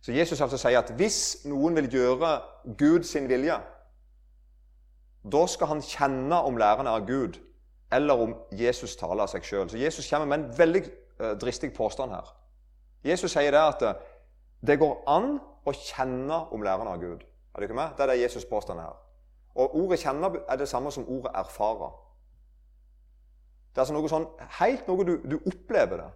Så 0.00 0.12
Jesus 0.12 0.40
altså 0.40 0.58
sier 0.60 0.78
at 0.78 0.90
hvis 0.96 1.46
noen 1.48 1.76
vil 1.76 1.88
gjøre 1.92 2.40
Guds 2.78 3.14
vilje, 3.14 3.56
da 5.32 5.46
skal 5.48 5.66
han 5.66 5.80
kjenne 5.82 6.36
om 6.44 6.58
læreren 6.60 6.86
er 6.86 6.98
av 6.98 7.06
Gud, 7.08 7.38
eller 7.94 8.20
om 8.26 8.34
Jesus 8.52 8.96
taler 8.98 9.24
av 9.24 9.30
seg 9.30 9.46
sjøl. 9.46 9.68
Så 9.70 9.78
Jesus 9.78 10.08
kommer 10.10 10.28
med 10.30 10.40
en 10.40 10.58
veldig 10.58 10.82
uh, 11.20 11.32
dristig 11.40 11.72
påstand 11.76 12.14
her. 12.14 12.32
Jesus 13.04 13.32
sier 13.32 13.54
det 13.54 13.60
at 13.60 13.84
uh, 13.86 13.94
det 14.66 14.78
går 14.80 15.04
an 15.10 15.36
å 15.64 15.72
kjenne 15.76 16.40
om 16.52 16.64
læreren 16.64 16.90
av 16.90 17.00
Gud. 17.02 17.22
Er 17.54 17.60
du 17.60 17.68
ikke 17.68 17.78
med? 17.78 17.94
Det 17.96 18.04
er 18.04 18.12
det 18.12 18.22
Jesus 18.22 18.46
påstår 18.50 18.80
her. 18.80 18.96
Og 19.54 19.76
Ordet 19.78 20.00
'kjenne' 20.02 20.42
er 20.48 20.56
det 20.56 20.68
samme 20.68 20.90
som 20.92 21.08
ordet 21.08 21.30
'erfare'. 21.34 21.92
Det 23.70 23.78
er 23.78 23.82
altså 23.82 23.94
noe 23.94 24.08
sånn, 24.08 24.26
helt 24.60 24.88
noe 24.88 25.04
du, 25.06 25.16
du 25.30 25.38
opplever 25.46 25.96
det. 25.96 26.10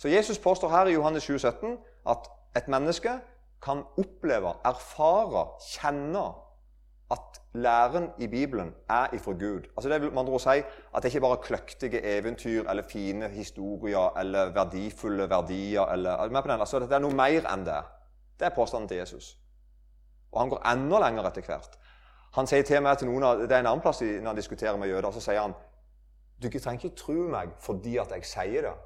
Så 0.00 0.08
Jesus 0.08 0.38
påstår 0.38 0.68
her 0.68 0.86
i 0.86 0.94
Johannes 0.94 1.22
7, 1.22 1.38
17 1.38 1.78
at 2.08 2.28
et 2.56 2.68
menneske 2.68 3.20
kan 3.62 3.84
oppleve, 3.98 4.52
erfare, 4.64 5.46
kjenne 5.60 6.24
at 7.10 7.40
læren 7.52 8.10
i 8.18 8.26
Bibelen 8.26 8.74
er 8.88 9.14
ifra 9.14 9.32
Gud. 9.32 9.68
Altså 9.76 9.88
Det 9.88 10.02
vil 10.02 10.12
man 10.12 10.38
si 10.38 10.48
at 10.94 11.02
det 11.02 11.04
ikke 11.04 11.20
bare 11.20 11.38
er 11.38 11.42
kløktige 11.42 12.18
eventyr 12.18 12.68
eller 12.70 12.82
fine 12.82 13.28
historier 13.28 14.18
eller 14.18 14.52
verdifulle 14.52 15.30
verdier. 15.30 15.84
eller, 15.84 16.16
altså 16.60 16.78
Det 16.78 16.92
er 16.92 16.98
noe 16.98 17.14
mer 17.14 17.46
enn 17.52 17.66
det. 17.66 17.82
Det 18.38 18.46
er 18.46 18.54
påstanden 18.54 18.88
til 18.88 18.96
Jesus. 18.96 19.38
Og 20.32 20.40
han 20.40 20.48
går 20.48 20.66
enda 20.72 20.98
lenger 20.98 21.26
etter 21.26 21.42
hvert. 21.42 21.78
Han 22.32 22.46
sier 22.46 22.62
til 22.62 22.82
meg 22.82 22.98
til 22.98 23.08
noen 23.08 23.22
av, 23.22 23.38
Det 23.38 23.52
er 23.52 23.60
en 23.60 23.66
annen 23.66 23.82
plass 23.82 24.00
når 24.00 24.26
han 24.26 24.36
diskuterer 24.36 24.76
med 24.76 24.88
jøder. 24.88 25.10
Så 25.10 25.20
sier 25.20 25.40
han 25.40 25.54
du 26.42 26.48
trenger 26.48 26.84
ikke 26.84 26.96
tro 26.96 27.12
meg 27.12 27.50
fordi 27.60 27.96
at 28.00 28.12
jeg 28.14 28.24
sier 28.24 28.62
det. 28.62 28.76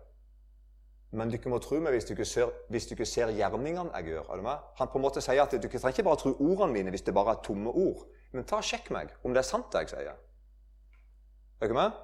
Men 1.14 1.30
dere 1.30 1.50
må 1.52 1.60
tro 1.62 1.78
meg 1.78 1.94
hvis 1.94 2.08
dere 2.08 2.24
ser, 2.26 2.50
hvis 2.74 2.88
dere 2.90 3.06
ser 3.06 3.30
gjerningene 3.36 3.92
jeg 4.00 4.10
gjør. 4.10 4.32
Han 4.80 4.90
på 4.90 4.98
en 4.98 5.04
måte 5.04 5.22
sier 5.22 5.44
at 5.44 5.52
dere 5.54 5.70
trenger 5.70 5.94
ikke 5.94 6.06
bare 6.08 6.20
tro 6.20 6.32
ordene 6.34 6.74
mine 6.74 6.94
hvis 6.94 7.06
det 7.06 7.14
bare 7.14 7.36
er 7.36 7.44
tomme 7.46 7.70
ord. 7.70 8.02
Men 8.34 8.46
ta 8.48 8.58
og 8.58 8.66
sjekk 8.66 8.90
meg 8.94 9.14
om 9.22 9.34
det 9.34 9.44
er 9.44 9.46
sant, 9.46 9.70
det 9.70 9.84
jeg 9.84 9.92
sier. 9.94 10.18
Er 11.60 11.70
dere 11.70 11.78
med? 11.78 12.02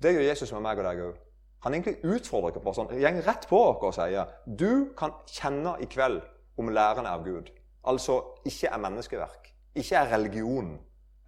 Det 0.00 0.12
gjør 0.12 0.28
Jesus 0.28 0.52
med 0.52 0.64
meg 0.66 0.80
og 0.80 0.88
deg 0.90 1.02
òg. 1.06 1.16
Han 1.64 1.76
egentlig 1.76 1.96
utfordrer 2.04 2.54
dere 2.54 2.64
på 2.64 2.76
sånn, 2.76 2.92
går 2.92 3.24
rett 3.24 3.48
på 3.48 3.62
dere 3.64 3.88
og 3.88 3.96
sier 3.96 4.36
du 4.60 4.70
kan 4.96 5.16
kjenne 5.28 5.74
i 5.80 5.88
kveld 5.88 6.20
om 6.60 6.72
læren 6.72 7.08
av 7.08 7.24
Gud. 7.24 7.48
Altså 7.88 8.20
ikke 8.44 8.68
er 8.68 8.84
menneskeverk. 8.84 9.50
Ikke 9.80 9.96
er 10.02 10.12
religion 10.12 10.74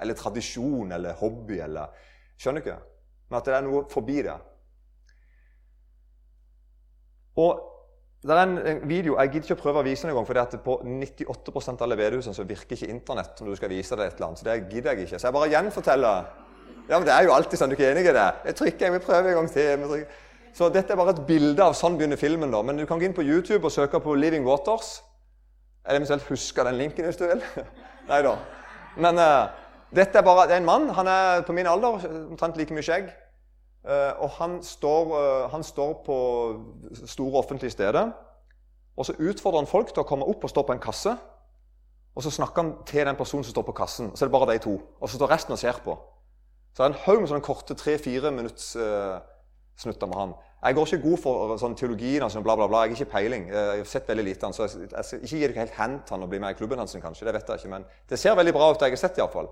eller 0.03 0.19
tradisjon 0.19 0.93
eller 0.93 1.17
hobby 1.21 1.61
eller 1.65 2.11
Skjønner 2.43 2.65
dere? 2.65 2.81
Men 3.31 3.39
at 3.39 3.47
det 3.47 3.55
er 3.55 3.63
noe 3.63 3.85
forbi 3.89 4.17
det. 4.27 4.35
Og 7.37 7.69
det 8.23 8.31
er 8.31 8.43
en 8.43 8.89
video, 8.89 9.17
Jeg 9.19 9.31
gidder 9.33 9.49
ikke 9.49 9.59
å 9.59 9.63
prøve 9.63 9.81
å 9.81 9.87
vise 9.87 10.07
den 10.07 10.13
engang, 10.15 10.27
for 10.27 10.59
på 10.63 10.77
98% 10.85 11.81
av 11.81 11.83
alle 11.83 11.97
bedehusene 11.97 12.35
så 12.35 12.45
virker 12.47 12.77
ikke 12.77 12.91
Internett 12.93 13.41
når 13.41 13.49
du 13.49 13.57
skal 13.57 13.73
vise 13.73 13.97
det 13.97 14.07
et 14.07 14.15
eller 14.15 14.27
annet. 14.27 14.39
Så 14.39 14.45
det 14.45 14.69
gidder 14.71 14.93
jeg 14.93 15.07
ikke. 15.07 15.19
Så 15.19 15.27
jeg 15.27 15.35
bare 15.35 15.51
gjenforteller. 15.51 16.29
Ja, 16.89 16.99
men 16.99 17.07
Det 17.07 17.15
er 17.15 17.25
jo 17.25 17.33
alltid 17.35 17.59
sånn. 17.59 17.71
Du 17.71 17.75
er 17.75 17.81
ikke 17.81 17.91
enig 17.91 18.07
i 18.07 18.13
det? 18.15 18.29
Jeg 18.45 18.55
trykker, 18.55 18.87
jeg 18.87 18.93
vil 18.93 19.07
prøve 19.07 19.29
en 19.29 19.35
gang 19.35 19.51
til. 19.51 20.07
Så 20.55 20.69
dette 20.69 20.93
er 20.93 20.97
bare 20.97 21.15
et 21.17 21.27
bilde 21.27 21.65
av 21.65 21.75
sånn 21.75 21.97
begynner 21.99 22.21
filmen. 22.21 22.51
da. 22.51 22.63
Men 22.63 22.77
du 22.77 22.87
kan 22.87 23.01
gå 23.01 23.09
inn 23.09 23.17
på 23.17 23.25
YouTube 23.25 23.65
og 23.65 23.73
søke 23.73 24.01
på 24.01 24.15
'Living 24.15 24.45
Waters'. 24.45 25.03
Eller 25.87 26.01
eventuelt 26.01 26.29
huske 26.29 26.65
den 26.65 26.79
linken 26.79 27.05
hvis 27.05 27.17
du 27.17 27.27
vil. 27.27 27.43
Nei 28.11 28.23
da. 28.23 28.37
Men 28.97 29.19
uh, 29.19 29.49
dette 29.95 30.19
er 30.19 30.23
bare, 30.23 30.47
det 30.47 30.55
er 30.55 30.63
en 30.63 30.65
mann. 30.65 30.89
Han 30.89 31.07
er 31.07 31.43
på 31.43 31.53
min 31.53 31.67
alder, 31.67 32.07
omtrent 32.31 32.57
like 32.57 32.75
mye 32.75 32.83
skjegg. 32.83 33.11
Uh, 33.83 34.23
og 34.23 34.31
han 34.39 34.61
står, 34.63 35.11
uh, 35.11 35.51
han 35.51 35.65
står, 35.67 35.93
på 36.07 36.17
store 37.07 37.39
offentlige 37.39 37.71
steder. 37.75 38.13
Og 38.97 39.07
så 39.07 39.17
utfordrer 39.19 39.65
han 39.65 39.71
folk 39.71 39.91
til 39.91 40.05
å 40.05 40.07
komme 40.07 40.29
opp 40.29 40.45
og 40.45 40.51
stå 40.53 40.63
på 40.63 40.77
en 40.77 40.83
kasse. 40.83 41.17
Og 42.15 42.23
så 42.23 42.31
snakker 42.31 42.63
han 42.63 42.73
til 42.87 43.07
den 43.09 43.17
personen 43.17 43.45
som 43.45 43.55
står 43.55 43.67
på 43.67 43.77
kassen. 43.77 44.13
Og 44.13 44.19
så 44.19 44.25
er 44.25 44.31
det 44.31 44.39
bare 44.39 44.53
de 44.53 44.63
to. 44.63 44.77
Og 45.01 45.09
så 45.09 45.17
står 45.17 45.33
resten 45.33 45.57
og 45.57 45.59
ser 45.59 45.81
på. 45.85 45.97
Så 46.73 46.83
det 46.83 46.89
er 46.89 46.95
en 46.95 47.05
haug 47.07 47.21
med 47.21 47.29
sånne 47.29 47.45
korte 47.45 47.77
tre-fire 47.77 48.31
minutts 48.33 48.75
snutter 49.77 50.07
med 50.07 50.19
han. 50.19 50.35
Jeg 50.63 50.75
går 50.75 50.87
ikke 50.87 51.03
god 51.09 51.19
for 51.19 51.55
sånn 51.59 51.75
teologien 51.79 52.23
hans, 52.23 52.37
bla, 52.39 52.55
bla, 52.55 52.69
bla. 52.71 52.85
Jeg 52.85 52.95
har 52.95 53.01
ikke 53.01 53.15
peiling. 53.17 53.49
Eh, 53.51 53.69
jeg 53.73 53.83
har 53.83 53.89
sett 53.91 54.11
veldig 54.13 54.25
lite 54.29 54.47
han, 54.47 54.55
så 54.55 54.69
jeg, 54.69 54.89
jeg 54.93 55.09
skal 55.09 55.25
ikke 55.27 55.41
gi 55.41 55.43
dere 55.43 55.59
helt 55.65 55.79
hent 55.79 56.13
han 56.15 56.23
og 56.23 56.31
bli 56.31 56.39
med 56.43 56.55
i 56.55 56.59
klubben 56.59 56.79
hans, 56.79 56.95
kanskje. 57.03 57.27
Det 57.27 57.35
vet 57.35 57.51
jeg 57.51 57.63
ikke, 57.63 57.73
men 57.73 57.87
det 58.11 58.19
ser 58.23 58.37
veldig 58.39 58.55
bra 58.55 58.69
ut. 58.71 58.85
Jeg 58.85 58.95
har 58.95 59.03
sett 59.03 59.19
iallfall. 59.19 59.51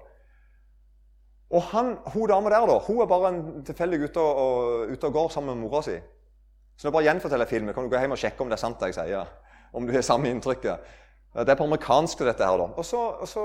Og 1.50 1.62
han, 1.72 1.96
hun 2.14 2.30
dama 2.30 2.50
der, 2.52 2.66
da, 2.70 2.78
hun 2.86 3.02
er 3.02 3.10
bare 3.10 3.34
en 3.34 3.44
tilfeldig 3.66 4.04
ute 4.06 4.22
og, 4.22 4.90
ute 4.92 5.06
og 5.06 5.12
går 5.12 5.28
sammen 5.34 5.56
med 5.56 5.66
mora 5.66 5.82
si. 5.82 5.96
Så 6.78 6.88
nå 6.88 6.94
bare 6.94 7.08
gjenforteller 7.08 7.48
jeg 7.48 7.56
filmen. 7.56 7.74
Kan 7.74 7.84
du 7.84 7.92
gå 7.92 8.00
hjem 8.00 8.14
og 8.14 8.20
sjekke 8.20 8.44
om 8.44 8.50
det 8.50 8.56
er 8.56 8.62
sant 8.62 8.82
jeg 8.86 8.96
sier? 8.96 9.32
Om 9.76 9.86
du 9.86 9.92
har 9.92 10.04
samme 10.06 10.30
inntrykket. 10.30 10.86
Det 11.34 11.52
er 11.52 11.58
på 11.58 11.66
amerikansk, 11.66 12.22
dette 12.26 12.46
her. 12.46 12.56
da. 12.58 12.70
Og 12.78 12.86
så, 12.86 13.00
og 13.20 13.28
så, 13.28 13.44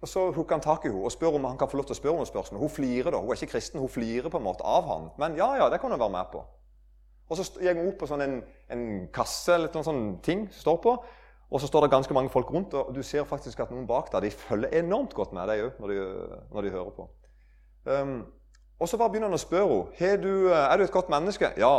og 0.00 0.08
så 0.08 0.30
hooker 0.34 0.56
han 0.56 0.64
tak 0.64 0.86
i 0.86 0.90
henne 0.90 1.04
og 1.04 1.12
spør 1.12 1.36
om 1.38 1.44
han 1.44 1.58
kan 1.58 1.68
få 1.70 1.78
lov 1.78 1.90
til 1.90 1.94
å 1.94 1.98
spørre 1.98 2.22
noen 2.22 2.30
spørsmål. 2.30 2.62
Hun 2.62 2.72
flirer 2.72 3.14
da. 3.14 3.20
Hun 3.20 3.34
er 3.34 3.38
ikke 3.38 3.52
kristen, 3.52 3.82
hun 3.82 3.92
flirer 3.92 4.32
på 4.32 4.40
en 4.40 4.46
måte 4.46 4.66
av 4.66 4.88
han. 4.88 5.10
Men 5.20 5.36
ja, 5.38 5.52
ja, 5.60 5.68
det 5.70 5.82
kan 5.82 5.92
hun 5.92 6.00
være 6.00 6.14
med 6.16 6.32
på. 6.32 6.42
Og 7.30 7.38
så 7.38 7.46
går 7.60 7.78
hun 7.78 7.92
opp 7.92 8.00
på 8.00 8.08
sånn 8.10 8.24
en, 8.24 8.36
en, 8.74 8.84
kasse 9.14 9.54
eller 9.54 9.70
noen 9.74 9.86
sånne 9.86 10.16
ting 10.26 10.48
som 10.50 10.64
står 10.64 10.80
på. 10.86 10.96
Og 11.50 11.62
så 11.62 11.68
står 11.70 11.84
det 11.84 11.92
ganske 11.92 12.14
mange 12.14 12.30
folk 12.30 12.50
rundt, 12.54 12.74
og 12.78 12.92
du 12.94 13.02
ser 13.06 13.26
faktisk 13.26 13.60
at 13.62 13.70
noen 13.74 13.86
bak 13.86 14.10
der 14.12 14.22
de 14.22 14.30
følger 14.34 14.74
enormt 14.80 15.14
godt 15.14 15.34
med 15.34 15.50
deg 15.50 15.64
òg 15.66 15.80
når, 15.82 15.94
når, 16.50 16.66
de 16.66 16.74
hører 16.74 16.92
på. 16.94 17.06
Um, 17.84 18.26
og 18.80 18.88
så 18.88 18.98
bare 19.00 19.12
begynner 19.12 19.30
han 19.30 19.36
å 19.36 19.40
spørre 19.40 19.80
henne 19.98 20.52
er 20.56 20.76
du 20.76 20.84
et 20.84 20.92
godt 20.94 21.10
menneske. 21.12 21.52
Ja, 21.60 21.74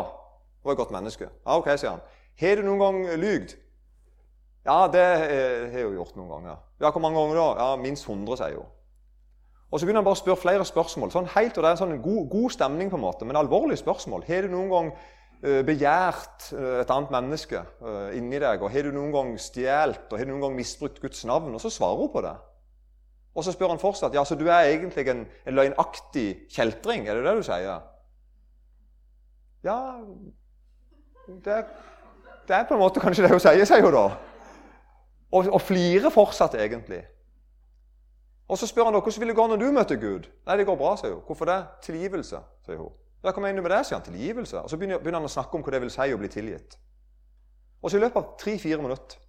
hun 0.62 0.70
er 0.70 0.76
et 0.76 0.82
godt 0.82 0.94
menneske. 0.94 1.30
Ja, 1.30 1.58
ok, 1.58 1.72
sier 1.78 1.96
han. 1.96 2.04
Har 2.42 2.58
du 2.58 2.66
noen 2.66 2.82
gang 2.82 3.22
lygd? 3.22 3.56
Ja, 4.66 4.86
det 4.94 5.02
har 5.02 5.80
jeg 5.80 5.96
gjort 5.96 6.18
noen 6.18 6.30
ganger. 6.30 6.62
Ja, 6.82 6.92
Hvor 6.92 7.02
mange 7.02 7.18
ganger 7.18 7.40
da? 7.40 7.48
Ja, 7.58 7.76
Minst 7.82 8.06
100, 8.10 8.38
sier 8.38 8.60
hun. 8.60 8.70
Og 9.72 9.80
Så 9.80 9.86
begynner 9.86 10.02
han 10.02 10.06
bare 10.06 10.20
å 10.20 10.22
spørre 10.22 10.42
flere 10.42 10.68
spørsmål. 10.68 11.14
Sånn 11.14 11.32
helt, 11.34 11.58
og 11.58 11.64
Det 11.64 11.70
er 11.70 11.78
en 11.78 11.82
sånn 11.82 12.02
god, 12.04 12.30
god 12.30 12.54
stemning, 12.54 12.92
på 12.92 13.00
en 13.00 13.06
måte, 13.06 13.26
men 13.26 13.40
alvorlige 13.40 13.82
spørsmål. 13.82 14.28
Har 14.28 14.46
du 14.46 14.54
noen 14.54 14.70
gang 14.70 14.94
Eh, 15.42 15.64
begjært 15.66 16.52
eh, 16.54 16.84
et 16.84 16.92
annet 16.94 17.14
menneske 17.16 17.58
eh, 17.58 18.10
inni 18.20 18.38
deg? 18.38 18.62
Og 18.62 18.70
har 18.70 18.86
du 18.86 18.94
noen 18.94 19.10
gang 19.14 19.32
stjålet 19.42 20.12
og 20.12 20.20
har 20.20 20.28
du 20.28 20.36
noen 20.36 20.44
gang 20.44 20.54
misbrukt 20.54 21.02
Guds 21.02 21.24
navn? 21.26 21.56
Og 21.58 21.64
så 21.64 21.72
svarer 21.74 21.98
hun 21.98 22.12
på 22.14 22.22
det. 22.22 22.36
Og 23.36 23.46
så 23.46 23.54
spør 23.56 23.72
han 23.72 23.80
fortsatt 23.80 24.16
ja, 24.16 24.24
så 24.28 24.36
du 24.36 24.48
er 24.50 24.74
egentlig 24.74 25.08
en, 25.08 25.24
en 25.48 25.56
løgnaktig 25.56 26.28
kjeltring. 26.52 27.08
Er 27.08 27.20
det 27.20 27.26
det 27.26 27.36
du 27.40 27.46
sier? 27.48 27.88
Ja 29.64 29.78
det, 31.28 31.66
det, 32.48 32.56
er 32.56 32.64
på 32.68 32.74
en 32.74 32.82
måte 32.82 33.00
kanskje 33.00 33.24
det 33.24 33.32
hun 33.32 33.40
sier, 33.40 33.66
sier 33.66 33.86
hun 33.86 33.96
da. 33.96 34.06
Og, 35.32 35.48
og 35.48 35.62
flirer 35.64 36.12
fortsatt, 36.12 36.58
egentlig. 36.60 37.06
Og 38.52 38.58
så 38.60 38.68
spør 38.68 38.90
han 38.90 38.98
da, 38.98 39.00
hvordan 39.00 39.24
vil 39.24 39.32
det 39.32 39.36
gå 39.36 39.48
når 39.48 39.62
du 39.62 39.70
møter 39.72 39.96
Gud. 39.96 40.28
Nei, 40.48 40.58
det 40.60 40.66
går 40.68 40.76
bra, 40.76 40.96
sier 41.00 41.14
hun. 41.14 41.24
Hvorfor 41.24 41.48
det? 41.48 41.60
Tilgivelse, 41.86 42.42
sier 42.66 42.82
hun. 42.82 42.92
Ja, 43.24 43.32
Hva 43.32 43.42
mener 43.44 43.62
du 43.62 43.68
med 43.68 43.72
det? 43.72 43.86
sier 43.88 44.00
han. 44.00 44.06
Tilgivelse. 44.06 44.60
Og 44.60 44.70
Så 44.70 44.78
begynner, 44.78 45.00
begynner, 45.00 45.22
han 45.22 45.30
å 45.30 45.32
snakke 45.32 45.56
om 45.56 45.64
hva 45.64 45.72
det 45.72 45.82
vil 45.86 45.94
si 45.94 46.08
å 46.12 46.20
bli 46.20 46.32
tilgitt. 46.32 46.76
Og 47.82 47.92
så 47.92 47.98
I 47.98 48.04
løpet 48.04 48.20
av 48.20 48.34
tre-fire 48.42 48.82
minutter 48.82 49.22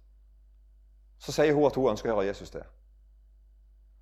så 1.23 1.31
sier 1.31 1.55
hun 1.55 1.69
at 1.69 1.77
hun 1.79 1.93
ønsker 1.93 2.11
å 2.11 2.17
høre 2.17 2.27
Jesus 2.27 2.51
til. 2.51 2.65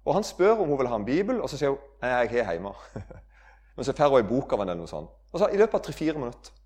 Og 0.05 0.13
Han 0.13 0.23
spør 0.23 0.61
om 0.61 0.67
hun 0.67 0.79
vil 0.79 0.87
ha 0.87 0.95
en 0.95 1.05
bibel, 1.05 1.41
og 1.41 1.49
så 1.49 1.57
sier 1.57 1.69
hun 1.69 1.77
nei, 2.01 2.09
jeg 2.09 2.45
har 2.45 2.57
hjemme. 2.57 2.73
Men 3.75 3.85
så 3.85 3.93
får 3.97 4.09
hun 4.09 4.17
ei 4.21 4.29
bok 4.29 4.53
av 4.53 4.63
han 4.63 4.69
eller 4.69 4.81
noe 4.81 4.89
sånt. 4.89 5.11
Og 5.31 5.39
så 5.39 5.47
I 5.47 5.59
løpet 5.61 5.77
av 5.77 5.85
tre-fire 5.85 6.19
minutter 6.19 6.57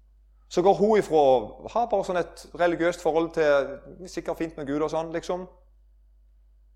så 0.49 0.61
går 0.61 0.75
hun 0.77 0.99
ifra 0.99 1.17
å 1.17 1.69
ha 1.73 1.81
bare 1.89 2.05
sånn 2.05 2.19
et 2.21 2.43
religiøst 2.55 3.01
forhold 3.01 3.31
til 3.33 4.07
sikkert 4.07 4.37
fint 4.37 4.57
med 4.59 4.67
Gud 4.69 4.83
og 4.85 4.91
sånn, 4.93 5.09
liksom, 5.11 5.47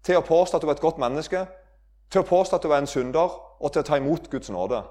til 0.04 0.18
å 0.18 0.26
påstå 0.26 0.58
at 0.58 0.66
hun 0.66 0.72
er 0.72 0.78
et 0.78 0.84
godt 0.84 1.02
menneske, 1.02 1.44
til 2.10 2.24
å 2.24 2.28
påstå 2.28 2.58
at 2.58 2.66
hun 2.66 2.74
er 2.74 2.82
en 2.82 2.90
synder, 2.90 3.36
og 3.60 3.72
til 3.72 3.84
å 3.84 3.86
ta 3.86 4.00
imot 4.02 4.30
Guds 4.32 4.50
nåde. 4.50 4.82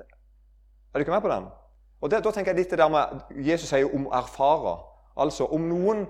Er 0.00 0.98
du 0.98 1.04
ikke 1.04 1.14
med 1.14 1.22
på 1.22 1.30
den? 1.30 1.46
Og 2.00 2.10
det, 2.10 2.24
Da 2.24 2.30
tenker 2.30 2.52
jeg 2.52 2.64
litt 2.64 2.70
det 2.70 2.78
der 2.78 2.88
med 2.88 3.22
Jesus 3.46 3.68
sier 3.68 3.94
om 3.94 4.06
erfare. 4.12 4.76
Altså, 5.16 5.46
om 5.46 5.68
noen, 5.70 6.06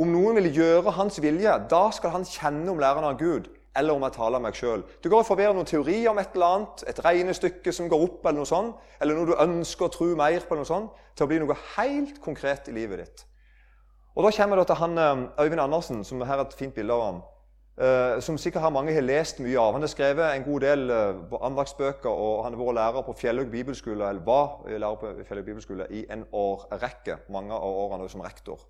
om 0.00 0.08
noen 0.08 0.38
vil 0.38 0.48
gjøre 0.56 0.94
hans 0.96 1.18
vilje, 1.20 1.52
da 1.68 1.82
skal 1.92 2.14
han 2.14 2.24
kjenne 2.24 2.70
om 2.72 2.78
læreren 2.80 3.04
av 3.10 3.18
Gud, 3.20 3.50
eller 3.76 3.94
om 3.94 4.04
jeg 4.06 4.14
taler 4.16 4.42
meg 4.42 4.56
sjøl. 4.56 4.82
Du 5.04 5.10
går 5.12 5.20
og 5.22 5.32
å 5.36 5.50
noen 5.52 5.68
teori 5.68 5.98
om 6.08 6.18
et 6.18 6.32
eller 6.34 6.54
annet, 6.56 6.84
et 6.88 7.02
regnestykke 7.04 7.72
som 7.72 7.90
går 7.90 8.06
opp, 8.06 8.24
eller 8.24 8.40
noe 8.40 8.48
sånt, 8.48 8.78
eller 9.00 9.18
noe 9.18 9.28
du 9.28 9.34
ønsker 9.36 9.86
å 9.86 9.92
tro 9.92 10.08
mer 10.16 10.40
på, 10.40 10.54
eller 10.54 10.64
noe 10.64 10.70
sånt, 10.70 11.02
til 11.14 11.26
å 11.26 11.30
bli 11.30 11.42
noe 11.42 11.58
helt 11.76 12.22
konkret 12.24 12.72
i 12.72 12.76
livet 12.78 13.04
ditt. 13.04 13.26
Og 14.16 14.24
Da 14.24 14.32
kommer 14.38 14.58
det 14.58 14.66
til 14.66 14.80
han 14.80 14.98
eh, 14.98 15.44
Øyvind 15.44 15.64
Andersen, 15.66 16.00
som 16.04 16.24
her 16.24 16.40
er 16.40 16.48
et 16.48 16.56
fint 16.58 16.74
bilde 16.74 16.96
av 16.96 17.04
ham. 17.04 17.20
Uh, 17.80 18.18
som 18.20 18.36
sikkert 18.36 18.60
har 18.60 18.72
mange 18.74 18.92
har 18.92 19.00
lest 19.00 19.38
mye 19.40 19.56
av. 19.56 19.72
Han 19.72 19.80
har 19.80 19.88
skrevet 19.88 20.34
en 20.34 20.42
god 20.44 20.64
del 20.66 20.90
andagsbøker, 20.92 22.10
og 22.10 22.42
han 22.44 22.52
har 22.52 22.60
vært 22.60 22.76
lærer 22.76 23.06
på 23.06 23.14
Fjellhaug 23.16 23.48
bibelskole, 23.52 24.08
eller 24.08 24.26
var 24.26 24.66
lærer 24.68 24.98
på 25.00 25.12
Fjellhaug 25.28 25.46
bibelskole 25.46 25.86
i 25.96 26.02
en 26.12 26.26
årrekke. 26.32 27.22
Mange 27.32 27.56
av 27.56 27.80
årene 27.86 28.10
som 28.12 28.20
rektor. 28.20 28.60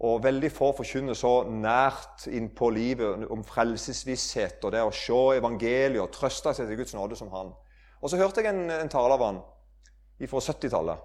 Og 0.00 0.22
veldig 0.24 0.48
få 0.52 0.70
forkynner 0.78 1.16
så 1.18 1.42
nært 1.44 2.24
innpå 2.32 2.70
livet 2.72 3.26
om 3.28 3.42
frelsesvisshet 3.44 4.64
og 4.64 4.72
det 4.72 4.80
å 4.84 4.94
se 4.96 5.18
evangeliet 5.36 6.00
og 6.00 6.12
trøste 6.14 6.54
seg 6.56 6.70
til 6.70 6.80
Guds 6.80 6.96
nåde 6.96 7.18
som 7.18 7.32
han. 7.34 7.52
Og 8.00 8.08
så 8.08 8.20
hørte 8.20 8.40
jeg 8.40 8.48
en, 8.54 8.70
en 8.72 8.92
tale 8.92 9.16
av 9.18 9.24
han 9.26 9.42
fra 10.28 10.40
70-tallet, 10.44 11.04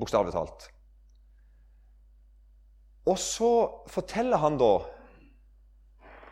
bokstavelig 0.00 0.32
talt. 0.32 0.70
Og 3.08 3.18
så 3.20 3.52
forteller 3.88 4.40
han 4.40 4.58
da 4.60 4.72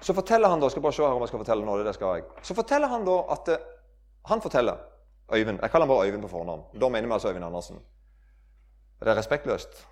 så 0.01 0.15
forteller 0.15 0.49
han 0.49 0.61
da, 0.61 0.69
skal 0.71 0.83
bare 0.83 0.95
se 0.95 1.03
her 1.03 1.17
om 1.17 1.25
jeg 1.25 1.33
skal 1.33 1.41
fortelle 1.43 1.67
nå, 1.67 1.75
det 1.83 1.95
skal 1.97 2.19
jeg. 2.19 2.27
Så 2.47 2.55
forteller 2.55 2.91
han 2.93 3.07
da 3.07 3.17
at 3.35 3.49
uh, 3.51 3.75
Han 4.31 4.43
forteller 4.45 4.77
Øyvind. 5.33 5.59
Jeg 5.63 5.71
kaller 5.71 5.87
han 5.87 5.89
bare 5.89 6.07
Øyvind 6.07 6.23
på 6.23 6.29
fornavn. 6.29 6.63
Da 6.81 6.89
mener 6.89 7.09
vi 7.09 7.13
altså 7.13 7.29
Øyvind 7.29 7.45
Andersen. 7.45 7.81
Er 9.01 9.05
det 9.05 9.17
respektløst? 9.17 9.87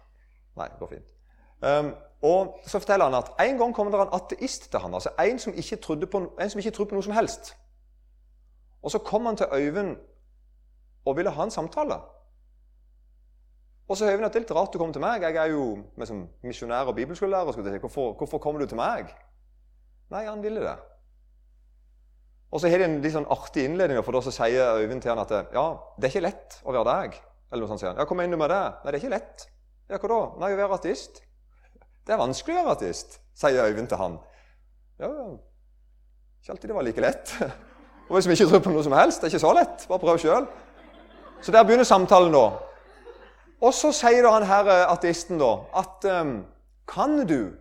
Nei, 0.57 0.69
det 0.69 0.79
går 0.79 0.87
fint. 0.87 1.16
Um, 1.63 1.95
og 2.23 2.59
Så 2.67 2.79
forteller 2.79 3.05
han 3.05 3.15
at 3.15 3.49
en 3.49 3.59
gang 3.59 3.75
kommer 3.75 3.93
det 3.93 4.01
en 4.01 4.15
ateist 4.21 4.71
til 4.71 4.81
han, 4.81 4.95
altså 4.95 5.11
en 5.21 5.39
som 5.39 5.53
ikke 5.55 5.77
trodde 5.77 6.07
på, 6.07 6.21
som 6.49 6.59
ikke 6.59 6.71
trodde 6.71 6.89
på 6.89 6.95
noe 6.95 7.05
som 7.05 7.13
helst. 7.13 7.57
Og 8.83 8.91
så 8.91 8.99
kom 8.99 9.27
han 9.27 9.37
til 9.37 9.47
Øyvind 9.53 9.97
og 11.05 11.17
ville 11.17 11.31
ha 11.31 11.43
en 11.43 11.51
samtale. 11.51 12.01
Og 13.89 13.97
så 13.97 14.11
Øyvind, 14.11 14.25
at 14.25 14.35
det 14.35 14.41
er 14.41 14.45
litt 14.45 14.57
rart 14.57 14.73
du 14.73 14.79
kommer 14.79 14.93
til 14.93 15.03
meg. 15.03 15.23
Jeg 15.23 15.37
er 15.37 15.53
jo 15.53 15.79
liksom, 15.99 16.29
misjonær 16.43 16.91
og 16.91 16.95
bibelskolelærer. 16.95 17.53
Si. 17.53 17.79
Hvorfor, 17.79 18.13
hvorfor, 18.13 18.39
kommer 18.39 18.61
du 18.61 18.67
til 18.67 18.77
meg? 18.77 19.13
Nei, 20.11 20.25
han 20.25 20.43
ville 20.43 20.61
det. 20.61 20.77
Og 22.51 22.61
så 22.61 22.69
har 22.69 22.79
de 22.79 22.85
en 22.85 23.01
litt 23.03 23.15
sånn 23.15 23.29
artig 23.31 23.67
innledning, 23.67 24.03
for 24.07 24.15
da 24.15 24.23
så 24.23 24.35
sier 24.35 24.81
Øyvind 24.81 25.03
til 25.03 25.11
han 25.11 25.23
at 25.23 25.31
ja, 25.55 25.67
det 25.99 26.09
er 26.09 26.15
ikke 26.15 26.27
lett 26.27 26.59
å 26.65 26.75
være 26.75 26.91
deg. 26.91 27.21
Eller 27.51 27.63
noe 27.63 27.71
sånt 27.71 27.83
sier 27.83 27.93
han. 27.93 28.01
Ja, 28.03 28.07
kom 28.11 28.23
inn 28.23 28.35
med 28.35 28.51
det? 28.51 28.65
Nei, 28.83 28.91
det 28.91 28.99
er 28.99 29.03
ikke 29.05 29.15
lett. 29.15 29.47
Ja, 29.87 29.99
hva 30.03 30.11
da? 30.11 30.21
Nei, 30.43 30.53
å 30.55 30.61
være 30.63 30.79
ateist. 30.81 31.23
Det 32.07 32.15
er 32.15 32.21
vanskelig 32.21 32.55
å 32.55 32.63
være 32.63 32.77
artist, 32.77 33.19
sier 33.35 33.67
Øyvind 33.67 33.89
til 33.91 33.99
han. 33.99 34.19
Ja, 35.03 35.11
ikke 36.41 36.55
alltid 36.55 36.71
det 36.71 36.77
var 36.77 36.87
like 36.87 37.03
lett. 37.03 37.33
Og 38.09 38.15
hvis 38.15 38.29
vi 38.29 38.37
ikke 38.37 38.47
tror 38.53 38.61
på 38.63 38.71
noe 38.71 38.85
som 38.87 38.95
helst, 38.95 39.19
det 39.19 39.27
er 39.27 39.35
ikke 39.35 39.43
så 39.43 39.53
lett. 39.57 39.87
Bare 39.91 39.99
prøv 39.99 40.21
sjøl. 40.23 40.47
Så 41.43 41.53
der 41.53 41.65
begynner 41.67 41.85
samtalen 41.85 42.31
da. 42.33 42.45
Og 43.61 43.75
så 43.75 43.91
sier 43.97 44.23
da 44.23 44.31
han 44.37 44.47
her 44.47 44.71
artisten 44.87 45.41
da 45.41 45.51
at 45.75 46.07
um, 46.13 46.39
Kan 46.87 47.25
du 47.27 47.57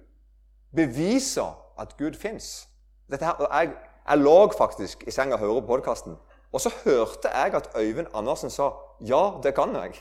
bevise 0.76 1.42
at 1.82 1.98
Gud 1.98 2.14
fins? 2.14 2.68
Jeg, 3.10 3.72
jeg 4.10 4.22
lå 4.22 4.36
faktisk 4.58 5.04
i 5.08 5.12
senga 5.12 5.40
og 5.40 5.42
hørte 5.42 5.62
på 5.62 5.68
podkasten, 5.74 6.18
og 6.54 6.62
så 6.62 6.70
hørte 6.84 7.32
jeg 7.34 7.56
at 7.58 7.72
Øyvind 7.78 8.14
Andersen 8.14 8.54
sa 8.54 8.70
ja, 9.02 9.40
det 9.44 9.56
kan 9.58 9.74
jeg. 9.76 9.98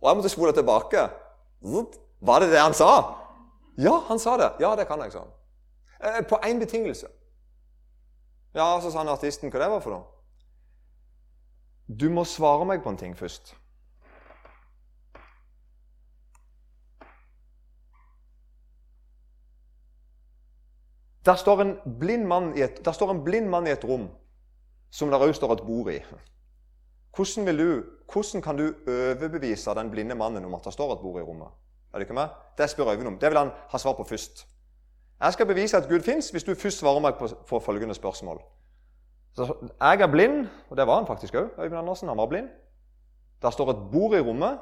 Og 0.00 0.08
jeg 0.08 0.16
måtte 0.16 0.32
spole 0.32 0.52
tilbake. 0.52 1.04
Var 2.22 2.40
det 2.40 2.50
det 2.52 2.60
han 2.60 2.74
sa? 2.74 3.18
Ja, 3.78 3.96
han 4.08 4.18
sa 4.18 4.36
det. 4.36 4.52
Ja, 4.60 4.76
det 4.76 4.86
kan 4.86 5.00
jeg, 5.00 5.12
sa 5.12 5.18
han. 5.18 5.32
Eh, 6.02 6.22
på 6.28 6.38
én 6.46 6.58
betingelse. 6.58 7.06
Ja, 8.54 8.80
så 8.80 8.90
sa 8.90 8.98
han 8.98 9.08
artisten 9.08 9.50
hva 9.50 9.58
det 9.58 9.70
var 9.72 9.80
for 9.82 9.96
noe. 9.96 10.06
Du 11.88 12.08
må 12.10 12.24
svare 12.24 12.64
meg 12.68 12.82
på 12.84 12.92
en 12.92 13.00
ting 13.00 13.16
først. 13.18 13.56
Der 21.26 21.34
står, 21.38 21.60
en 21.62 21.76
blind 21.98 22.26
mann 22.26 22.52
i 22.58 22.62
et, 22.62 22.82
blind 23.24 23.48
mann 23.48 23.66
i 23.66 23.70
et 23.70 23.84
rom 23.84 24.08
som 24.90 25.10
det 25.10 25.20
òg 25.22 25.34
står 25.34 25.52
et 25.52 25.66
bord 25.66 25.90
i. 25.92 26.00
Hvordan, 27.16 27.58
du, 27.58 27.84
hvordan, 28.12 28.42
kan 28.42 28.56
du 28.56 28.74
overbevise 28.86 29.74
den 29.74 29.90
blinde 29.90 30.14
mannen 30.14 30.44
om 30.44 30.54
at 30.54 30.64
det 30.64 30.72
står 30.72 30.96
et 30.96 31.02
bord 31.02 31.20
i 31.20 31.22
rommet? 31.22 31.61
Er 31.92 31.98
du 31.98 32.06
ikke 32.06 32.14
med? 32.14 32.28
Det 32.58 32.70
spør 32.70 32.92
Øyvind 32.92 33.08
om. 33.08 33.18
Det 33.18 33.30
vil 33.30 33.38
han 33.38 33.50
ha 33.68 33.78
svar 33.78 33.92
på 33.92 34.04
først. 34.04 34.46
Jeg 35.20 35.32
skal 35.32 35.46
bevise 35.46 35.76
at 35.76 35.88
Gud 35.88 36.00
fins 36.00 36.30
hvis 36.30 36.44
du 36.44 36.54
først 36.54 36.78
svarer 36.78 37.00
meg 37.00 37.14
på, 37.14 37.28
på 37.48 37.60
følgende 37.60 37.94
spørsmål. 37.94 38.42
Så 39.36 39.54
jeg 39.80 40.00
er 40.00 40.06
blind, 40.06 40.46
og 40.70 40.76
det 40.76 40.86
var 40.86 40.94
han 40.94 41.06
faktisk 41.06 41.34
òg. 41.34 41.48
Øyvind 41.58 41.78
Andersen, 41.78 42.08
han 42.08 42.18
var 42.18 42.26
blind. 42.26 42.48
Der 43.42 43.50
står 43.50 43.70
et 43.70 43.90
bord 43.92 44.14
i 44.14 44.20
rommet, 44.20 44.58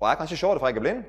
og 0.00 0.08
jeg 0.08 0.16
kan 0.16 0.26
ikke 0.26 0.36
se 0.36 0.46
det, 0.46 0.58
for 0.58 0.66
jeg 0.66 0.76
er 0.76 0.80
blind. 0.80 1.04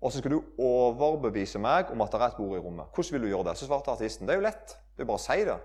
Og 0.00 0.12
så 0.12 0.18
skal 0.18 0.30
du 0.30 0.42
overbevise 0.58 1.58
meg 1.58 1.90
om 1.90 2.00
at 2.00 2.12
det 2.12 2.20
er 2.20 2.24
et 2.26 2.36
bord 2.36 2.56
i 2.56 2.60
rommet. 2.60 2.86
Hvordan 2.94 3.12
vil 3.12 3.22
du 3.22 3.26
gjøre 3.26 3.44
det? 3.48 3.58
Så 3.58 3.66
svarte 3.66 3.90
artisten. 3.90 4.26
Det 4.26 4.34
er 4.34 4.40
jo 4.40 4.46
lett. 4.48 4.74
Det 4.96 5.04
er 5.04 5.06
bare 5.06 5.20
å 5.20 5.22
si 5.22 5.44
det. 5.46 5.58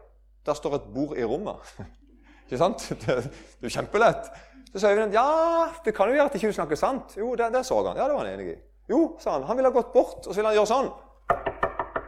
Der 0.46 0.54
står 0.54 0.76
et 0.78 0.92
bord 0.94 1.18
i 1.18 1.26
rommet. 1.26 1.72
ikke 2.46 2.60
sant? 2.62 2.86
Det, 2.90 3.18
det 3.24 3.66
er 3.66 3.70
jo 3.70 3.74
kjempelett. 3.80 4.30
Så 4.72 4.84
sa 4.84 4.92
Øyvind 4.94 5.16
ja, 5.18 5.26
det 5.86 5.96
kan 5.96 6.12
jo 6.12 6.20
gjøre 6.20 6.30
at 6.30 6.36
ikke 6.38 6.52
du 6.52 6.58
snakker 6.60 6.80
sant. 6.80 7.18
Jo, 7.18 7.32
det, 7.36 7.50
det 7.56 7.66
så 7.66 7.80
han. 7.82 7.98
Ja, 7.98 8.06
det 8.06 8.14
var 8.14 8.26
han 8.26 8.34
enig 8.36 8.54
i. 8.54 8.58
Jo, 8.90 9.18
sa 9.20 9.36
han. 9.36 9.44
Han 9.48 9.58
ville 9.60 9.70
ha 9.70 9.76
gått 9.76 9.94
bort, 9.94 10.22
og 10.24 10.32
så 10.32 10.40
ville 10.40 10.52
han 10.52 10.58
gjøre 10.58 10.72
sånn. 10.72 10.90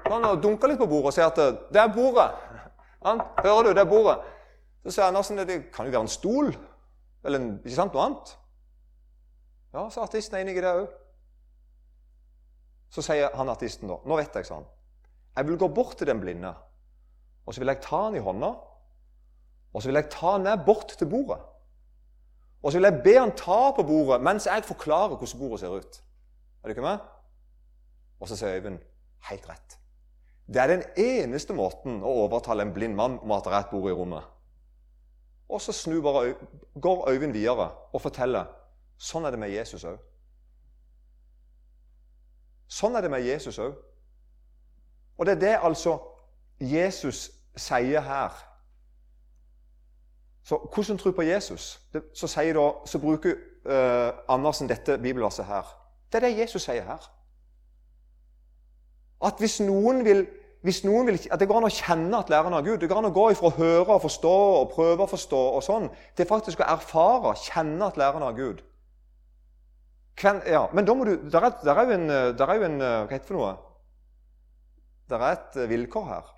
Han 0.10 0.26
har 0.26 0.40
dunka 0.42 0.68
litt 0.70 0.80
på 0.80 0.88
bordet 0.90 1.12
og 1.12 1.16
sier 1.16 1.30
at 1.30 1.70
det 1.74 1.82
er 1.82 1.92
bordet. 1.94 2.30
Han, 3.06 3.22
hører 3.44 3.70
du, 3.70 3.74
det 3.78 3.84
er 3.84 3.90
bordet. 3.90 4.16
Så 4.84 4.96
sier 4.96 5.06
Andersen 5.06 5.38
det 5.38 5.60
kan 5.72 5.88
jo 5.88 5.94
være 5.94 6.08
en 6.08 6.12
stol. 6.12 6.50
Eller 7.24 7.40
en, 7.40 7.52
ikke 7.62 7.76
sant, 7.76 7.94
noe 7.94 8.08
annet. 8.08 8.32
Ja, 9.76 9.86
så 9.94 10.02
artisten 10.02 10.38
er 10.38 10.44
enig 10.44 10.58
i 10.58 10.64
det 10.64 10.72
òg. 10.72 10.88
Så 12.90 13.04
sier 13.06 13.36
han 13.38 13.52
artisten 13.54 13.92
da 13.92 14.00
Nå 14.10 14.18
vet 14.18 14.34
jeg, 14.40 14.48
sa 14.48 14.58
han. 14.58 14.66
Jeg 15.38 15.46
vil 15.46 15.60
gå 15.62 15.70
bort 15.72 15.94
til 16.00 16.10
den 16.10 16.20
blinde, 16.20 16.50
og 17.46 17.54
så 17.54 17.62
vil 17.62 17.70
jeg 17.70 17.84
ta 17.86 18.00
han 18.08 18.18
i 18.18 18.24
hånda. 18.24 18.50
Og 19.70 19.82
så 19.82 19.92
vil 19.92 20.00
jeg 20.00 20.10
ta 20.10 20.34
han 20.34 20.48
med 20.48 20.66
bort 20.66 20.96
til 20.98 21.08
bordet. 21.08 21.38
Og 22.64 22.72
så 22.72 22.80
vil 22.80 22.90
jeg 22.90 23.04
be 23.06 23.14
han 23.20 23.36
ta 23.38 23.60
på 23.78 23.86
bordet 23.88 24.24
mens 24.26 24.50
jeg 24.50 24.66
forklarer 24.68 25.16
hvordan 25.16 25.40
bordet 25.40 25.62
ser 25.62 25.76
ut. 25.78 26.00
Er 26.70 26.78
ikke 26.78 26.82
med? 26.82 26.98
Og 28.20 28.28
så 28.28 28.36
sier 28.38 28.56
Øyvind 28.56 28.80
helt 29.30 29.50
rett. 29.50 29.78
Det 30.54 30.62
er 30.62 30.68
den 30.68 30.84
eneste 30.98 31.54
måten 31.54 32.04
å 32.06 32.12
overtale 32.26 32.62
en 32.62 32.74
blind 32.74 32.94
mann 32.98 33.16
om 33.20 33.32
at 33.34 33.46
det 33.46 33.54
er 33.54 33.64
et 33.64 33.72
bord 33.72 33.90
i 33.90 33.94
rommet. 33.94 34.28
Og 35.50 35.62
så 35.62 35.74
snur 35.74 36.02
bare, 36.02 36.36
går 36.82 37.10
Øyvind 37.10 37.34
videre 37.34 37.72
og 37.94 38.02
forteller 38.02 38.46
sånn 39.02 39.26
er 39.26 39.34
det 39.34 39.40
med 39.42 39.54
Jesus 39.54 39.86
òg. 39.90 39.98
Sånn 42.70 42.96
er 42.96 43.02
det 43.02 43.12
med 43.12 43.26
Jesus 43.26 43.58
òg. 43.58 43.74
Og 45.18 45.26
det 45.26 45.40
er 45.40 45.42
det 45.42 45.56
altså 45.58 45.98
Jesus 46.62 47.32
sier 47.58 48.06
her. 48.06 48.38
Så 50.46 50.62
hvordan 50.74 51.02
tro 51.02 51.12
på 51.18 51.26
Jesus? 51.26 51.80
Så, 52.14 52.30
da, 52.54 52.70
så 52.86 53.02
bruker 53.02 53.36
uh, 53.66 54.22
Andersen 54.30 54.70
dette 54.70 54.98
bibelverset 55.02 55.46
her. 55.46 55.80
Det 56.10 56.20
er 56.20 56.28
det 56.28 56.38
Jesus 56.40 56.66
sier 56.66 56.86
her. 56.86 57.08
At 59.26 59.40
hvis 59.40 59.60
noen 59.62 60.04
vil 60.06 60.28
hvis 60.60 60.82
noen 60.84 61.08
vil, 61.08 61.16
at 61.32 61.40
det 61.40 61.48
går 61.48 61.62
an 61.62 61.70
å 61.70 61.72
kjenne 61.72 62.18
at 62.20 62.30
læreren 62.32 62.54
er 62.58 62.66
Gud. 62.66 62.82
Det 62.82 62.90
går 62.92 62.98
an 63.00 63.08
å 63.08 63.16
gå 63.16 63.30
ifra 63.32 63.48
å 63.48 63.56
høre 63.56 63.96
og 63.96 64.02
forstå 64.04 64.32
og 64.58 64.74
prøve 64.74 65.06
å 65.06 65.08
forstå 65.08 65.40
og 65.56 65.62
sånn, 65.64 65.86
til 66.20 66.28
faktisk 66.28 66.60
å 66.60 66.68
erfare, 66.74 67.32
kjenne 67.40 67.88
at 67.88 68.00
læreren 68.00 68.26
er 68.28 68.36
Gud. 68.36 68.60
Kven, 70.20 70.42
ja, 70.52 70.66
men 70.76 70.84
da 70.84 70.96
må 71.00 71.06
du 71.08 71.14
Der 71.32 71.46
er, 71.48 71.54
der 71.64 71.80
er 71.80 71.88
jo 71.88 71.96
en, 71.96 72.08
der 72.36 72.50
er 72.50 72.58
jo 72.60 72.66
en 72.68 72.82
Hva 72.82 73.08
heter 73.08 73.24
det 73.24 73.30
for 73.30 73.38
noe? 73.38 73.54
Det 75.08 75.16
er 75.16 75.32
et 75.32 75.56
vilkår 75.70 76.10
her. 76.10 76.34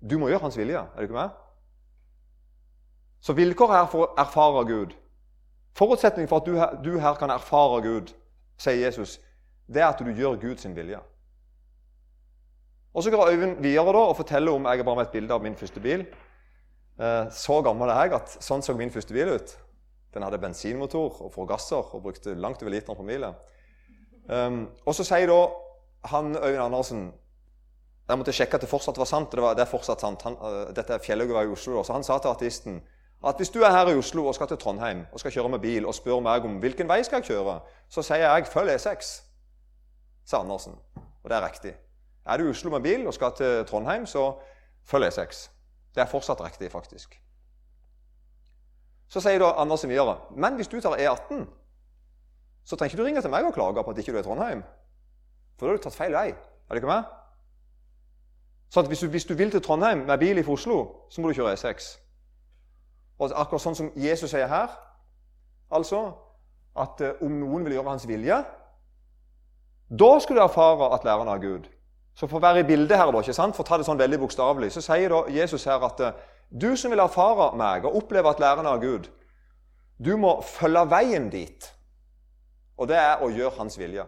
Du 0.00 0.18
må 0.22 0.28
gjøre 0.30 0.46
hans 0.46 0.58
vilje. 0.58 0.78
Er 0.78 1.02
du 1.02 1.08
ikke 1.08 1.18
med? 1.18 1.34
Så 3.20 3.34
vilkåret 3.34 3.80
her 3.80 3.90
for 3.90 4.06
å 4.06 4.12
erfare 4.22 4.62
Gud 4.68 4.94
Forutsetningen 5.76 6.28
for 6.30 6.40
at 6.40 6.46
du, 6.46 6.54
du 6.86 7.00
her 7.02 7.18
kan 7.18 7.30
erfare 7.34 7.82
Gud, 7.84 8.14
sier 8.58 8.80
Jesus, 8.80 9.18
det 9.66 9.82
er 9.82 9.90
at 9.90 10.00
du 10.00 10.10
gjør 10.14 10.38
Guds 10.40 10.66
vilje. 10.66 11.00
Og 12.96 13.02
Så 13.02 13.10
går 13.10 13.28
Øyvind 13.30 13.58
videre 13.60 13.92
da 13.92 13.98
og 14.08 14.16
forteller 14.16 14.52
om 14.52 14.64
Jeg 14.64 14.78
har 14.78 14.84
bare 14.84 14.96
med 14.96 15.04
et 15.04 15.12
bilde 15.12 15.34
av 15.34 15.42
min 15.42 15.56
første 15.56 15.80
bil. 15.80 16.06
Eh, 17.00 17.30
så 17.30 17.62
gammel 17.62 17.90
er 17.92 18.06
jeg 18.06 18.14
at 18.16 18.38
sånn 18.40 18.62
så 18.62 18.72
min 18.74 18.90
første 18.90 19.12
bil 19.12 19.34
ut. 19.34 19.52
Den 20.14 20.24
hadde 20.24 20.40
bensinmotor 20.40 21.20
og 21.26 21.32
forgasser 21.34 21.92
og 21.94 22.02
brukte 22.02 22.34
langt 22.34 22.62
over 22.62 22.72
literen 22.72 22.96
på 22.96 23.04
milen. 23.04 23.34
Um, 24.28 24.62
og 24.86 24.94
så 24.96 25.04
sier 25.04 25.28
da 25.28 25.42
han 26.10 26.32
Øyvind 26.34 26.62
Andersen 26.62 27.12
Jeg 28.08 28.18
måtte 28.18 28.32
sjekke 28.32 28.56
at 28.56 28.62
det 28.62 28.70
fortsatt 28.70 28.98
var 28.98 29.06
sant. 29.06 29.32
Det, 29.32 29.42
var, 29.42 29.54
det 29.54 29.62
er 29.66 29.70
fortsatt 29.70 30.00
sant. 30.00 30.22
Han, 30.22 30.38
uh, 30.40 30.72
dette 30.74 30.94
er 30.94 31.02
Fjellhaug 31.02 31.30
i 31.36 31.52
Oslo. 31.52 31.76
Da. 31.76 31.84
Så 31.84 31.92
han 31.92 32.06
sa 32.06 32.18
til 32.18 32.30
artisten 32.30 32.80
at 33.26 33.36
hvis 33.36 33.50
du 33.50 33.60
er 33.62 33.70
her 33.70 33.88
i 33.90 33.96
Oslo 33.98 34.26
og 34.26 34.34
skal 34.34 34.48
til 34.48 34.56
Trondheim 34.56 35.06
og 35.12 35.20
skal 35.20 35.32
kjøre 35.32 35.48
med 35.48 35.58
bil 35.58 35.86
og 35.86 35.94
spør 35.94 36.20
meg 36.20 36.44
om 36.44 36.58
hvilken 36.62 36.88
vei 36.88 37.02
skal 37.04 37.20
jeg 37.20 37.30
kjøre, 37.32 37.60
så 37.88 38.02
sier 38.02 38.22
jeg 38.22 38.46
'følg 38.46 38.74
E6', 38.74 39.22
sa 40.24 40.40
Andersen. 40.40 40.74
Og 41.24 41.30
det 41.30 41.36
er 41.36 41.46
riktig. 41.46 41.74
Er 42.26 42.36
du 42.36 42.46
i 42.46 42.50
Oslo 42.50 42.70
med 42.70 42.80
bil 42.80 43.06
og 43.06 43.14
skal 43.14 43.32
til 43.36 43.64
Trondheim, 43.66 44.06
så 44.06 44.38
følg 44.84 45.06
E6. 45.06 45.50
Det 45.94 46.00
er 46.00 46.06
fortsatt 46.06 46.44
riktig, 46.44 46.72
faktisk. 46.72 47.22
Så 49.08 49.20
sier 49.20 49.38
da 49.38 49.52
Andersen 49.56 49.90
videre 49.90 50.18
men 50.30 50.54
hvis 50.54 50.68
du 50.68 50.80
tar 50.80 50.96
E18, 50.96 51.46
så 52.64 52.76
trenger 52.76 52.92
ikke 52.92 53.02
du 53.02 53.06
ringe 53.06 53.20
til 53.20 53.30
meg 53.30 53.44
og 53.44 53.54
klage 53.54 53.84
på 53.84 53.90
at 53.90 53.98
ikke 53.98 54.12
du 54.12 54.16
er 54.16 54.20
i 54.20 54.24
Trondheim. 54.24 54.62
For 55.58 55.66
da 55.66 55.72
har 55.72 55.76
du 55.76 55.82
tatt 55.82 55.94
feil 55.94 56.12
vei. 56.12 56.28
Er 56.28 56.74
det 56.74 56.76
ikke 56.76 56.86
meg? 56.86 57.04
Så 58.70 58.82
hvis 58.82 59.00
du, 59.00 59.06
hvis, 59.06 59.24
du, 59.24 59.34
vil 59.34 59.50
til 59.50 59.62
Trondheim 59.62 59.98
med 59.98 60.18
bil 60.18 60.44
fra 60.44 60.52
Oslo, 60.52 61.06
så 61.10 61.20
må 61.20 61.28
du 61.28 61.34
kjøre 61.34 61.54
E6. 61.54 62.05
Og 63.18 63.32
akkurat 63.32 63.62
sånn 63.62 63.78
som 63.78 63.90
Jesus 63.96 64.30
sier 64.32 64.48
her, 64.50 64.72
altså 65.72 66.02
at 66.76 67.00
uh, 67.00 67.24
om 67.24 67.32
noen 67.40 67.64
vil 67.64 67.78
gjøre 67.78 67.94
hans 67.94 68.06
vilje, 68.08 68.38
da 69.86 70.10
skal 70.20 70.36
du 70.36 70.42
erfare 70.42 70.90
at 70.94 71.04
læreren 71.06 71.30
er 71.32 71.42
Gud. 71.42 71.68
Så 72.16 72.26
for 72.26 72.40
å 72.40 72.46
være 72.46 72.64
i 72.64 72.68
bildet 72.68 72.96
her, 72.96 73.10
da, 73.12 73.20
ikke 73.20 73.36
sant? 73.36 73.56
for 73.56 73.64
å 73.64 73.68
ta 73.68 73.78
det 73.78 73.86
sånn 73.86 74.00
veldig 74.00 74.18
bokstavelig, 74.22 74.70
så 74.74 74.82
sier 74.84 75.12
da 75.12 75.22
Jesus 75.32 75.66
her 75.68 75.82
at 75.84 76.00
eh, 76.02 76.18
du 76.48 76.70
som 76.80 76.92
vil 76.92 77.02
erfare 77.04 77.50
meg 77.58 77.84
og 77.84 77.98
oppleve 78.00 78.32
at 78.32 78.40
læreren 78.40 78.68
er 78.70 78.80
Gud, 78.80 79.08
du 80.00 80.14
må 80.20 80.38
følge 80.44 80.84
veien 80.88 81.28
dit. 81.32 81.68
Og 82.76 82.88
det 82.88 82.96
er 83.00 83.22
å 83.24 83.30
gjøre 83.32 83.56
hans 83.60 83.76
vilje. 83.78 84.04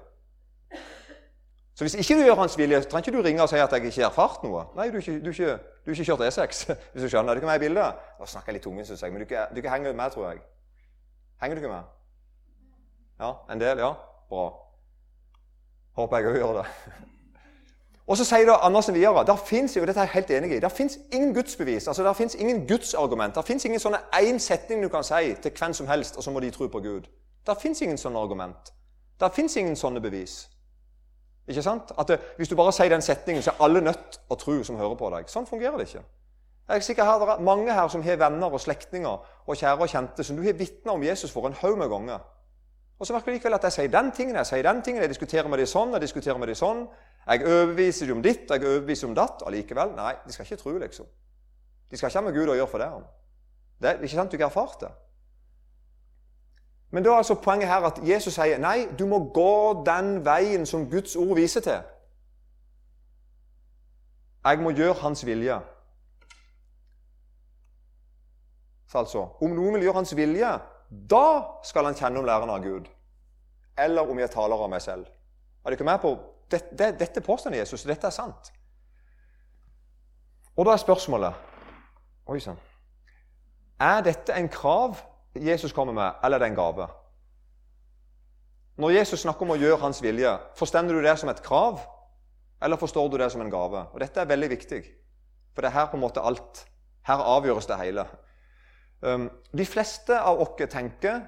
Så 1.79 1.85
hvis 1.85 1.95
ikke 1.95 2.15
du 2.19 2.25
gjør 2.27 2.35
hans 2.35 2.59
vilje, 2.59 2.83
så 2.83 2.89
trenger 2.91 3.09
ikke 3.09 3.19
du 3.19 3.23
ringe 3.23 3.43
og 3.43 3.49
si 3.49 3.57
at 3.63 3.73
jeg 3.73 3.85
ikke 3.87 4.01
har 4.03 4.09
erfart 4.09 4.41
noe. 4.43 4.65
Nei, 4.75 4.89
du 4.91 4.97
har 4.97 5.05
ikke, 5.05 5.31
ikke, 5.31 5.59
ikke 5.87 6.05
kjørt 6.09 6.25
E6, 6.27 6.65
hvis 6.93 7.05
du 7.05 7.09
skjønner. 7.13 7.39
Du 7.39 7.41
kan 7.45 7.53
være 7.53 7.61
i 7.61 7.63
bildet. 7.69 8.01
Nå 8.19 8.27
snakker 8.27 8.51
jeg 8.51 8.57
litt 8.57 8.65
tunge, 8.67 8.87
syns 8.89 9.05
jeg, 9.07 9.13
men 9.15 9.23
du 9.23 9.27
ikke, 9.29 9.45
du 9.53 9.61
ikke 9.63 9.71
henger 9.71 9.95
med, 10.01 10.11
tror 10.11 10.25
jeg. 10.33 10.41
Henger 11.43 11.55
du 11.55 11.63
ikke 11.63 11.71
med? 11.71 11.93
Ja, 13.23 13.31
en 13.53 13.63
del? 13.63 13.85
Ja? 13.85 13.93
Bra. 14.29 14.49
Håper 16.01 16.19
jeg 16.19 16.33
òg 16.33 16.41
gjør 16.41 16.59
det. 16.59 16.67
Og 18.11 18.19
så 18.19 18.27
sier 18.27 18.51
da 18.51 18.59
Andersen 18.67 18.99
videre 18.99 19.23
der 19.31 19.39
finnes 19.47 19.79
jo, 19.79 19.87
dette 19.87 20.03
er 20.03 20.11
jeg 20.11 20.17
helt 20.17 20.35
enig 20.35 20.53
i, 20.57 20.61
der 20.67 20.75
fins 20.75 20.99
ingen 21.13 21.31
gudsbevis. 21.35 21.87
altså 21.89 22.03
Der 22.03 22.13
fins 22.13 22.35
ingen 22.35 22.67
gudsargument. 22.67 23.39
Der 23.39 23.47
fins 23.47 23.65
ingen 23.65 23.79
sånne 23.79 24.03
én 24.19 24.43
setning 24.43 24.83
du 24.83 24.91
kan 24.91 25.07
si 25.07 25.35
til 25.43 25.55
hvem 25.55 25.79
som 25.79 25.87
helst, 25.87 26.17
og 26.17 26.27
så 26.27 26.35
må 26.35 26.41
de 26.41 26.51
tro 26.51 26.67
på 26.67 26.81
Gud. 26.81 27.07
Der 27.47 27.55
fins 27.55 27.81
ingen 27.87 27.99
sånne 27.99 28.19
argument. 28.19 28.75
Der 29.21 29.29
fins 29.31 29.57
ingen 29.57 29.77
sånne 29.77 30.01
bevis. 30.01 30.49
Ikke 31.49 31.63
sant? 31.63 31.93
At 31.99 32.09
det, 32.09 32.21
Hvis 32.37 32.49
du 32.49 32.57
bare 32.57 32.73
sier 32.73 32.89
den 32.93 33.03
setningen, 33.03 33.43
så 33.43 33.51
er 33.51 33.65
alle 33.65 33.81
nødt 33.81 34.21
å 34.29 34.37
tro 34.37 34.63
som 34.65 34.77
hører 34.77 34.97
på 35.01 35.11
deg. 35.17 35.29
Sånn 35.33 35.47
fungerer 35.49 35.79
det 35.81 35.89
ikke. 35.89 36.05
Jeg 36.69 36.77
er 36.77 36.85
sikker 36.85 37.05
her, 37.05 37.19
Det 37.19 37.29
er 37.29 37.41
mange 37.45 37.73
her 37.73 37.89
som 37.89 38.03
har 38.03 38.17
venner 38.17 38.53
og 38.53 38.61
slektninger 38.61 39.19
og 39.47 39.57
kjære 39.57 39.81
og 39.81 39.89
kjente 39.89 40.25
som 40.25 40.37
du 40.37 40.43
har 40.43 40.53
vitna 40.53 40.93
om 40.93 41.03
Jesus 41.03 41.31
for 41.31 41.47
en 41.47 41.57
haug 41.63 41.79
med 41.79 41.89
ganger. 41.89 42.21
Og 42.99 43.07
så 43.07 43.13
merker 43.13 43.33
du 43.33 43.37
likevel 43.39 43.55
at 43.55 43.63
jeg 43.63 43.73
sier 43.73 43.89
den 43.89 44.13
tingen, 44.13 44.37
jeg 44.37 44.47
sier 44.47 44.63
den 44.63 44.83
tingen, 44.83 45.03
jeg 45.03 45.09
diskuterer 45.09 45.49
med 45.49 45.59
dem 45.59 45.67
sånn, 45.67 45.93
jeg 45.93 46.01
diskuterer 46.01 46.39
med 46.39 46.49
dem 46.49 46.59
sånn. 46.59 46.89
Jeg 47.29 47.45
overbeviser 47.47 48.07
dem 48.07 48.17
om 48.17 48.23
ditt, 48.23 48.51
jeg 48.51 48.65
overbeviser 48.65 49.09
om 49.09 49.15
datt. 49.15 49.43
Allikevel, 49.47 49.95
nei, 49.97 50.15
de 50.27 50.33
skal 50.33 50.45
ikke 50.45 50.63
tro, 50.63 50.79
liksom. 50.79 51.07
De 51.91 51.97
skal 51.97 52.11
ikke 52.11 52.19
ha 52.19 52.25
med 52.27 52.35
Gud 52.35 52.49
å 52.49 52.57
gjøre 52.59 52.71
for 52.73 52.79
det. 52.79 52.89
Det 53.81 53.91
er 53.91 54.03
ikke 54.03 54.17
sant 54.17 54.31
du 54.31 54.37
ikke 54.37 54.49
har 54.49 54.53
erfart 54.53 54.81
det. 54.83 54.91
Men 56.91 57.05
da 57.05 57.11
er 57.11 57.17
altså 57.17 57.35
poenget 57.35 57.69
her 57.69 57.85
at 57.85 58.01
Jesus 58.09 58.35
sier 58.35 58.59
nei, 58.59 58.87
du 58.99 59.05
må 59.07 59.21
gå 59.35 59.85
den 59.87 60.25
veien 60.25 60.67
som 60.67 60.87
Guds 60.91 61.17
ord 61.17 61.35
viser 61.37 61.61
til. 61.61 61.83
Jeg 64.45 64.61
må 64.65 64.71
gjøre 64.71 64.95
Hans 65.03 65.27
vilje. 65.27 65.59
Så 68.89 68.99
altså, 68.99 69.29
Om 69.41 69.51
noen 69.51 69.75
vil 69.75 69.83
gjøre 69.83 70.01
Hans 70.01 70.17
vilje, 70.17 70.53
da 71.11 71.27
skal 71.65 71.85
han 71.85 71.95
kjenne 71.99 72.23
om 72.23 72.25
læreren 72.25 72.51
av 72.51 72.63
Gud. 72.65 72.89
Eller 73.79 74.09
om 74.09 74.19
jeg 74.19 74.31
taler 74.33 74.57
av 74.57 74.71
meg 74.73 74.83
selv. 74.83 75.05
Er 75.65 75.77
dere 75.77 75.85
med 75.85 76.01
på 76.01 76.17
Dette, 76.49 76.73
det, 76.73 76.95
dette 76.97 77.21
påstår 77.21 77.53
Jesus, 77.59 77.83
dette 77.85 78.07
er 78.09 78.15
sant. 78.15 78.49
Og 80.57 80.65
da 80.65 80.73
er 80.73 80.81
spørsmålet 80.81 81.35
Oi 82.29 82.39
sann. 82.41 82.57
Er 83.81 84.01
dette 84.05 84.33
en 84.33 84.49
krav 84.49 84.97
Jesus 85.35 85.73
kommer 85.73 85.93
med, 85.93 86.13
eller 86.25 86.37
er 86.37 86.45
det 86.45 86.49
en 86.53 86.59
gave? 86.59 86.89
Når 88.79 88.91
Jesus 88.95 89.21
snakker 89.21 89.43
om 89.43 89.57
å 89.57 89.59
gjøre 89.59 89.81
hans 89.83 90.03
vilje, 90.03 90.31
forstår 90.57 90.89
du 90.89 91.01
det 91.03 91.17
som 91.19 91.31
et 91.33 91.43
krav, 91.43 91.81
eller 92.63 92.79
forstår 92.79 93.09
du 93.11 93.19
det 93.19 93.31
som 93.33 93.43
en 93.43 93.51
gave? 93.51 93.85
Og 93.93 94.01
Dette 94.01 94.21
er 94.21 94.31
veldig 94.31 94.51
viktig, 94.51 94.83
for 95.55 95.63
det 95.63 95.71
er 95.71 95.79
her 95.81 95.91
på 95.91 95.99
en 95.99 96.05
måte 96.05 96.23
alt. 96.23 96.65
Her 97.07 97.23
avgjøres 97.25 97.67
det 97.67 97.79
hele. 97.81 98.05
Um, 99.01 99.29
de 99.57 99.67
fleste 99.67 100.15
av 100.19 100.41
oss 100.43 100.57
tenker 100.71 101.21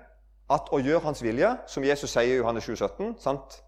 at 0.51 0.71
å 0.75 0.81
gjøre 0.83 1.05
hans 1.05 1.23
vilje, 1.23 1.51
som 1.71 1.85
Jesus 1.87 2.11
sier 2.11 2.35
i 2.35 2.39
Johannes 2.41 2.67
7, 2.67 2.77
17, 2.77 3.15
sant? 3.23 3.61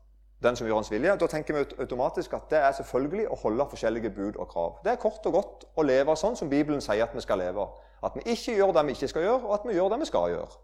Den 0.42 0.56
som 0.56 0.66
gjør 0.66 0.80
hans 0.80 0.90
vilje, 0.90 1.14
da 1.16 1.26
tenker 1.30 1.54
vi 1.54 1.64
automatisk 1.84 2.32
at 2.36 2.50
det 2.50 2.58
er 2.58 2.74
selvfølgelig 2.76 3.28
å 3.30 3.38
holde 3.44 3.66
forskjellige 3.70 4.10
bud 4.10 4.36
og 4.36 4.48
krav. 4.50 4.80
Det 4.84 4.92
er 4.92 5.00
kort 5.00 5.26
og 5.26 5.36
godt 5.38 5.64
å 5.78 5.84
leve 5.86 6.16
sånn 6.18 6.36
som 6.38 6.50
Bibelen 6.50 6.82
sier 6.82 7.04
at 7.04 7.14
vi 7.14 7.22
skal 7.24 7.38
leve. 7.38 7.66
At 8.02 8.16
vi 8.18 8.24
ikke 8.34 8.56
gjør 8.58 8.74
det 8.74 8.86
vi 8.88 8.96
ikke 8.96 9.10
skal 9.12 9.26
gjøre, 9.26 9.42
og 9.46 9.54
at 9.54 9.68
vi 9.68 9.76
gjør 9.76 9.92
det 9.92 10.00
vi 10.02 10.10
skal 10.10 10.34
gjøre. 10.34 10.60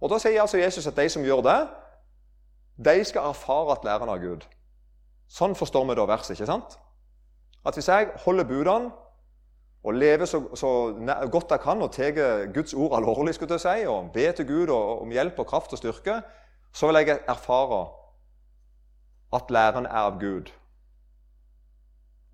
Og 0.00 0.10
Da 0.10 0.18
sier 0.18 0.40
altså 0.42 0.58
Jesus 0.58 0.86
at 0.86 0.96
de 0.96 1.08
som 1.08 1.24
gjør 1.24 1.40
det, 1.46 1.60
de 2.84 3.04
skal 3.04 3.30
erfare 3.30 3.72
at 3.72 3.84
læren 3.86 4.10
av 4.10 4.18
Gud. 4.20 4.42
Sånn 5.30 5.54
forstår 5.54 5.86
vi 5.88 5.94
da 5.94 6.06
verset. 6.10 6.34
ikke 6.34 6.50
sant? 6.50 6.78
At 7.64 7.74
hvis 7.78 7.88
jeg 7.88 8.10
holder 8.26 8.44
budene 8.44 8.90
og 9.84 9.94
lever 9.94 10.26
så, 10.26 10.42
så 10.56 10.68
godt 11.32 11.50
jeg 11.50 11.60
kan 11.60 11.82
og 11.82 11.92
tar 11.92 12.50
Guds 12.52 12.74
ord 12.74 12.96
alvorlig 12.98 13.34
skulle 13.34 13.54
jeg 13.54 13.60
si, 13.60 13.86
og 13.86 14.12
ber 14.12 14.32
til 14.32 14.46
Gud 14.46 14.68
om 14.74 15.10
hjelp 15.10 15.38
og 15.38 15.46
kraft 15.46 15.72
og 15.72 15.78
styrke, 15.78 16.20
så 16.74 16.86
vil 16.86 16.96
jeg 17.06 17.20
erfare 17.28 17.86
at 19.34 19.50
læren 19.50 19.86
er 19.86 20.06
av 20.08 20.20
Gud. 20.20 20.52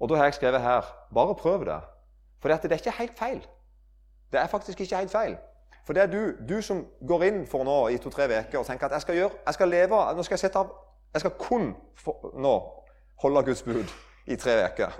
Og 0.00 0.08
da 0.08 0.14
har 0.14 0.24
jeg 0.24 0.34
skrevet 0.34 0.60
her 0.60 0.80
bare 1.14 1.34
prøv 1.34 1.64
det. 1.64 1.80
For 2.40 2.48
det 2.48 2.72
er 2.72 2.76
ikke 2.76 2.90
helt 2.90 3.18
feil. 3.18 3.46
Det 4.32 4.40
er 4.40 4.46
faktisk 4.46 4.80
ikke 4.80 4.96
helt 4.96 5.10
feil. 5.10 5.36
For 5.86 5.92
det 5.92 6.02
er 6.02 6.06
du, 6.06 6.32
du 6.54 6.62
som 6.62 6.86
går 7.08 7.22
inn 7.22 7.46
for 7.46 7.64
nå 7.64 7.88
i 7.88 7.98
to-tre 7.98 8.28
uker 8.28 8.60
og 8.60 8.66
tenker 8.66 8.86
at 8.86 8.92
jeg 8.92 9.00
skal, 9.00 9.16
gjøre, 9.16 9.30
jeg 9.46 9.54
skal 9.54 9.68
leve 9.68 10.00
nå 10.14 10.22
skal 10.22 10.34
Jeg 10.34 10.38
sette 10.44 10.58
av, 10.58 10.72
jeg 11.14 11.20
skal 11.20 11.32
kun 11.38 11.72
for, 11.96 12.32
nå 12.38 12.52
holde 13.22 13.42
Guds 13.44 13.62
bud 13.62 13.94
i 14.26 14.36
tre 14.36 14.54
uker. 14.64 14.94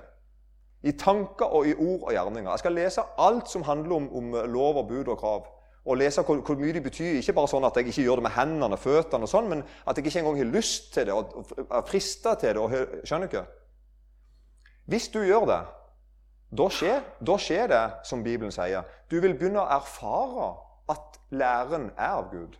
I 0.83 0.91
tanker 0.91 1.45
og 1.45 1.67
i 1.67 1.73
ord 1.73 2.03
og 2.03 2.11
gjerninger. 2.11 2.51
Jeg 2.51 2.59
skal 2.59 2.73
lese 2.73 3.01
alt 3.17 3.49
som 3.49 3.63
handler 3.63 3.95
om, 3.95 4.15
om 4.15 4.35
lov 4.49 4.77
og 4.77 4.87
bud 4.87 5.07
og 5.07 5.17
krav. 5.17 5.45
Og 5.85 5.97
lese 5.97 6.21
hvor, 6.21 6.37
hvor, 6.45 6.55
mye 6.61 6.73
de 6.73 6.81
betyr. 6.81 7.17
Ikke 7.17 7.33
bare 7.33 7.49
sånn 7.49 7.65
at 7.65 7.77
jeg 7.79 7.89
ikke 7.89 8.05
gjør 8.05 8.21
det 8.21 8.27
med 8.27 8.35
hendene 8.35 8.77
og 8.77 8.81
føttene, 8.81 9.25
og 9.25 9.31
sånn, 9.31 9.49
men 9.49 9.63
at 9.89 9.97
jeg 9.97 10.05
ikke 10.05 10.21
engang 10.21 10.37
har 10.37 10.53
lyst 10.53 10.91
til 10.93 11.09
det 11.09 11.15
og 11.15 11.53
er 11.65 11.85
frista 11.89 12.35
til 12.37 12.53
det. 12.53 12.61
Og, 12.61 13.05
skjønner 13.07 13.31
ikke? 13.31 13.45
Hvis 14.91 15.07
du 15.13 15.21
gjør 15.25 15.47
det, 15.49 15.61
da 16.57 16.67
skjer, 16.69 16.99
da 17.23 17.37
skjer, 17.39 17.69
det 17.71 17.83
som 18.07 18.23
Bibelen 18.23 18.51
sier. 18.51 18.83
Du 19.09 19.21
vil 19.23 19.37
begynne 19.39 19.63
å 19.63 19.69
erfare 19.71 20.49
at 20.91 21.19
læren 21.31 21.89
er 21.95 22.17
av 22.17 22.27
Gud. 22.33 22.57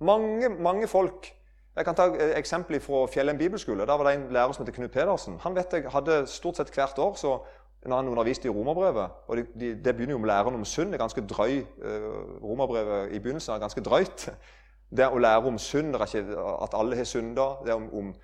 Mange, 0.00 0.48
mange 0.48 0.88
folk 0.88 1.34
Jeg 1.76 1.84
kan 1.86 1.94
ta 1.94 2.08
eksempel 2.34 2.80
fra 2.82 3.04
Fjellheim 3.06 3.38
bibelskole. 3.38 3.84
Der 3.86 3.96
var 3.96 4.08
det 4.08 4.14
en 4.16 4.32
lærer 4.34 4.52
som 4.52 4.64
heter 4.64 4.74
Knut 4.74 4.90
Pedersen. 4.90 5.36
Han 5.40 5.54
vet 5.54 5.72
jeg 5.72 5.92
hadde 5.94 6.16
stort 6.26 6.58
sett 6.58 6.72
hvert 6.74 6.98
år 6.98 7.14
så 7.16 7.36
når 7.86 7.96
han 7.96 8.08
underviste 8.08 8.48
i 8.48 8.52
romerbrevet 8.52 9.10
og 9.28 9.36
Det 9.36 9.46
de, 9.60 9.74
de 9.84 9.92
begynner 9.92 10.12
jo 10.12 10.18
med 10.18 10.28
læren 10.28 10.54
om 10.54 10.64
synd. 10.64 10.92
det 10.92 10.94
er 10.94 11.04
ganske 11.04 11.26
drøy, 11.26 11.58
eh, 11.58 12.42
Romerbrevet 12.42 13.12
i 13.12 13.18
begynnelsen 13.18 13.54
er 13.54 13.58
ganske 13.58 13.80
drøyt. 13.80 14.28
Det 14.96 15.06
å 15.06 15.18
lære 15.18 15.46
om 15.46 15.58
synd, 15.58 15.94
at 15.94 16.74
alle 16.74 16.96
har 16.96 17.04
synda, 17.04 17.44
det 17.64 17.74
om, 17.74 17.84
om, 17.94 18.14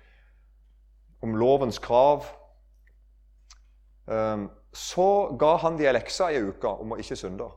om 1.23 1.35
lovens 1.35 1.79
krav 1.79 2.25
Um, 4.07 4.49
så 4.73 5.35
ga 5.39 5.57
han 5.59 5.75
de 5.75 5.87
ei 5.87 5.91
lekse 5.91 6.29
i 6.31 6.39
uke 6.39 6.69
om 6.69 6.93
å 6.95 6.97
ikke 7.01 7.17
synde. 7.19 7.47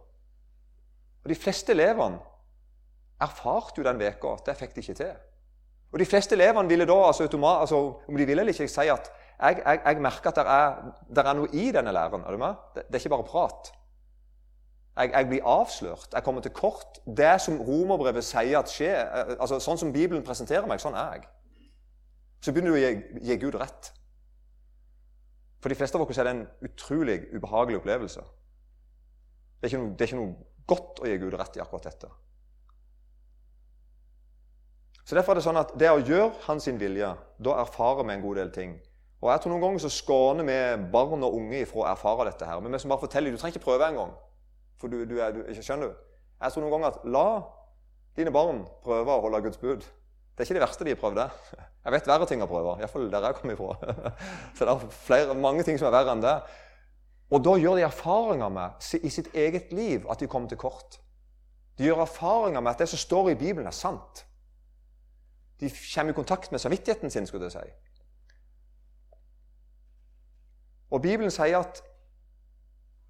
Og 1.23 1.31
De 1.31 1.37
fleste 1.39 1.71
elevene 1.77 2.19
erfarte 3.23 3.79
jo 3.79 3.87
den 3.87 4.01
veka 4.01 4.33
at 4.35 4.49
det 4.49 4.57
fikk 4.59 4.75
de 4.75 4.83
ikke 4.83 4.97
til. 4.99 5.13
Og 5.93 5.99
De 6.03 6.09
fleste 6.09 6.35
elevene 6.35 6.71
ville 6.71 6.89
da, 6.89 6.97
altså, 7.07 7.29
automat, 7.29 7.61
altså 7.67 7.79
om 8.09 8.19
de 8.19 8.27
ville 8.27 8.43
eller 8.43 8.57
ikke, 8.57 8.71
si 8.71 8.91
at 8.91 9.13
jeg, 9.41 9.63
jeg, 9.65 9.81
jeg 9.85 10.03
merker 10.05 10.31
at 10.31 10.37
det 10.37 10.47
er, 10.47 11.29
er, 11.29 11.37
noe 11.37 11.49
i 11.53 11.71
denne 11.73 11.93
læren. 11.93 12.25
Er 12.27 12.37
du 12.37 12.41
med? 12.41 12.65
Det, 12.75 12.87
det 12.89 12.99
er 12.99 13.05
ikke 13.05 13.15
bare 13.17 13.29
prat. 13.29 13.71
Jeg, 14.97 15.13
jeg, 15.13 15.29
blir 15.29 15.47
avslørt. 15.49 16.09
Jeg 16.13 16.25
kommer 16.25 16.41
til 16.45 16.53
kort. 16.53 17.01
Det 17.07 17.33
som 17.41 17.61
romerbrevet 17.61 18.25
sier 18.25 18.59
at 18.59 18.73
skjer, 18.73 19.01
eh, 19.01 19.37
altså 19.39 19.61
Sånn 19.63 19.81
som 19.81 19.93
Bibelen 19.95 20.27
presenterer 20.27 20.69
meg, 20.69 20.83
sånn 20.83 20.99
er 20.99 21.17
jeg. 21.17 21.29
Så 22.41 22.53
begynner 22.53 22.75
du 22.75 22.81
å 22.81 22.83
gi, 22.83 23.23
gi 23.31 23.39
Gud 23.41 23.57
rett. 23.61 23.93
For 25.61 25.73
de 25.73 25.77
fleste 25.77 25.99
av 25.99 26.05
oss 26.05 26.21
er 26.21 26.29
det 26.29 26.37
en 26.37 26.47
utrolig 26.65 27.19
ubehagelig 27.35 27.81
opplevelse. 27.81 28.25
Det 29.61 29.69
er, 29.69 29.81
noe, 29.81 29.93
det 29.93 30.05
er 30.05 30.13
ikke 30.13 30.21
noe, 30.21 30.37
godt 30.69 31.03
å 31.03 31.09
gi 31.09 31.17
Gud 31.21 31.37
rett 31.37 31.57
i 31.59 31.65
akkurat 31.65 31.89
dette. 31.91 32.09
Så 35.05 35.17
Derfor 35.17 35.35
er 35.35 35.41
det 35.41 35.45
sånn 35.45 35.59
at 35.61 35.73
det 35.81 35.91
å 35.91 36.01
gjøre 36.01 36.45
hans 36.47 36.69
vilje, 36.81 37.11
da 37.43 37.57
erfarer 37.65 38.07
vi 38.07 38.15
en 38.15 38.25
god 38.25 38.41
del 38.41 38.53
ting. 38.55 38.77
Og 39.21 39.29
jeg 39.29 39.41
tror 39.41 39.53
Noen 39.53 39.65
ganger 39.65 39.83
så 39.85 39.93
skåner 39.93 40.47
vi 40.49 40.59
barn 40.93 41.25
og 41.27 41.35
unge 41.37 41.61
ifra 41.61 41.83
å 41.83 41.89
erfare 41.91 42.31
dette. 42.31 42.47
her. 42.47 42.61
Men 42.61 42.73
vi 42.73 42.79
som 42.79 42.93
bare 42.93 43.05
forteller, 43.05 43.31
Du 43.31 43.37
trenger 43.37 43.57
ikke 43.57 43.65
prøve 43.65 43.89
engang. 43.89 44.13
For 44.81 44.89
du, 44.89 45.05
du, 45.05 45.19
er, 45.21 45.33
du, 45.33 45.63
skjønner 45.63 45.91
du? 45.91 45.95
Jeg 46.41 46.53
tror 46.53 46.65
noen 46.65 46.73
ganger 46.73 46.95
at 46.95 47.05
la 47.05 47.27
dine 48.17 48.33
barn 48.33 48.65
prøve 48.85 49.13
å 49.13 49.21
holde 49.21 49.43
Guds 49.45 49.61
bud. 49.61 49.85
Det 49.85 50.41
er 50.41 50.49
ikke 50.49 50.57
det 50.57 50.65
verste 50.65 50.85
de 50.85 50.95
har 50.95 51.03
prøvd. 51.03 51.21
det. 51.21 51.29
Jeg 51.85 51.93
vet 51.93 52.09
verre 52.09 52.29
ting 52.29 52.43
å 52.45 52.49
prøve. 52.49 52.79
Iallfall 52.81 53.11
der 53.13 53.25
jeg 53.25 53.37
kommer 53.39 53.55
ifra. 53.55 53.93
Så 54.57 54.67
det 54.69 54.73
er 54.73 54.91
flere, 54.93 55.35
mange 55.37 55.65
ting 55.65 55.79
som 55.81 55.89
er 55.89 55.95
verre 55.95 56.13
enn 56.13 56.25
det. 56.25 56.35
Og 57.33 57.45
da 57.45 57.55
gjør 57.57 57.79
de 57.79 57.85
erfaringer 57.87 58.51
med 58.53 58.89
i 59.01 59.13
sitt 59.13 59.31
eget 59.33 59.73
liv 59.73 60.05
at 60.11 60.21
de 60.21 60.29
kommer 60.29 60.49
til 60.49 60.61
kort. 60.61 60.99
De 61.79 61.87
gjør 61.87 62.03
erfaringer 62.05 62.61
med 62.61 62.75
at 62.75 62.83
det 62.83 62.91
som 62.93 63.01
står 63.01 63.31
i 63.31 63.39
Bibelen, 63.41 63.69
er 63.69 63.77
sant. 63.77 64.27
De 65.61 65.71
kommer 65.71 66.13
i 66.13 66.17
kontakt 66.17 66.53
med 66.53 66.61
samvittigheten 66.61 67.13
sin, 67.13 67.29
skulle 67.29 67.49
jeg 67.49 67.57
si. 67.57 67.90
Og 70.91 71.03
Bibelen 71.03 71.31
sier 71.31 71.59
at 71.61 71.83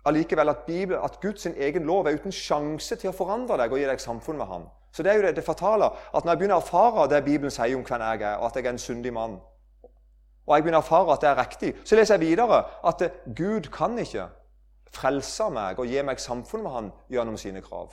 allikevel 0.04 0.48
at, 0.48 0.68
at 1.04 1.20
Guds 1.20 1.46
egen 1.46 1.84
lov 1.84 2.06
er 2.06 2.16
uten 2.16 2.32
sjanse 2.32 2.96
til 2.96 3.10
å 3.10 3.16
forandre 3.16 3.58
deg 3.60 3.72
og 3.72 3.80
gi 3.80 3.88
deg 3.88 4.00
samfunn 4.00 4.40
med 4.40 4.48
ham. 4.48 4.68
Så 4.92 5.02
det 5.02 5.12
er 5.12 5.20
jo 5.20 5.26
det, 5.26 5.36
det 5.36 5.44
fatale. 5.44 5.90
At 6.14 6.24
når 6.24 6.32
jeg 6.32 6.40
begynner 6.40 6.58
å 6.58 6.64
erfare 6.64 7.06
det 7.10 7.24
Bibelen 7.24 7.54
sier 7.54 7.76
om 7.76 7.84
hvem 7.86 8.04
jeg 8.06 8.22
er, 8.22 8.36
og 8.40 8.48
at 8.48 8.58
jeg 8.58 8.66
er 8.66 8.74
en 8.74 8.82
syndig 8.82 9.12
mann, 9.14 9.38
og 10.46 10.56
jeg 10.56 10.64
begynner 10.64 10.80
å 10.80 10.84
erfare 10.84 11.14
at 11.14 11.22
det 11.22 11.30
er 11.30 11.38
riktig, 11.38 11.72
så 11.84 11.96
leser 11.96 12.16
jeg 12.16 12.26
videre 12.32 12.62
at 12.88 13.02
det, 13.02 13.10
Gud 13.38 13.70
kan 13.72 13.98
ikke 14.02 14.26
frelse 14.90 15.46
meg 15.54 15.78
og 15.78 15.86
gi 15.86 16.02
meg 16.02 16.18
samfunn 16.18 16.64
med 16.64 16.74
Han 16.74 16.88
gjennom 17.12 17.36
sine 17.38 17.62
krav. 17.62 17.92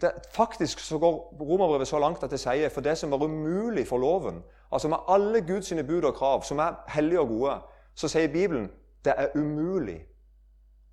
Det, 0.00 0.12
faktisk 0.32 0.80
så 0.80 0.98
går 1.00 1.16
romerbrevet 1.40 1.88
så 1.88 2.00
langt 2.00 2.22
at 2.24 2.32
det 2.32 2.40
sier 2.40 2.72
for 2.72 2.84
det 2.84 2.96
som 2.98 3.12
var 3.12 3.24
umulig 3.24 3.86
for 3.88 4.00
loven, 4.00 4.42
altså 4.70 4.88
med 4.88 4.98
alle 5.08 5.40
Guds 5.46 5.72
bud 5.86 6.04
og 6.04 6.14
krav, 6.14 6.42
som 6.42 6.58
er 6.58 6.78
hellige 6.88 7.20
og 7.20 7.28
gode, 7.28 7.60
så 7.94 8.08
sier 8.08 8.32
Bibelen 8.32 8.70
det 9.04 9.14
er 9.16 9.34
umulig 9.34 9.98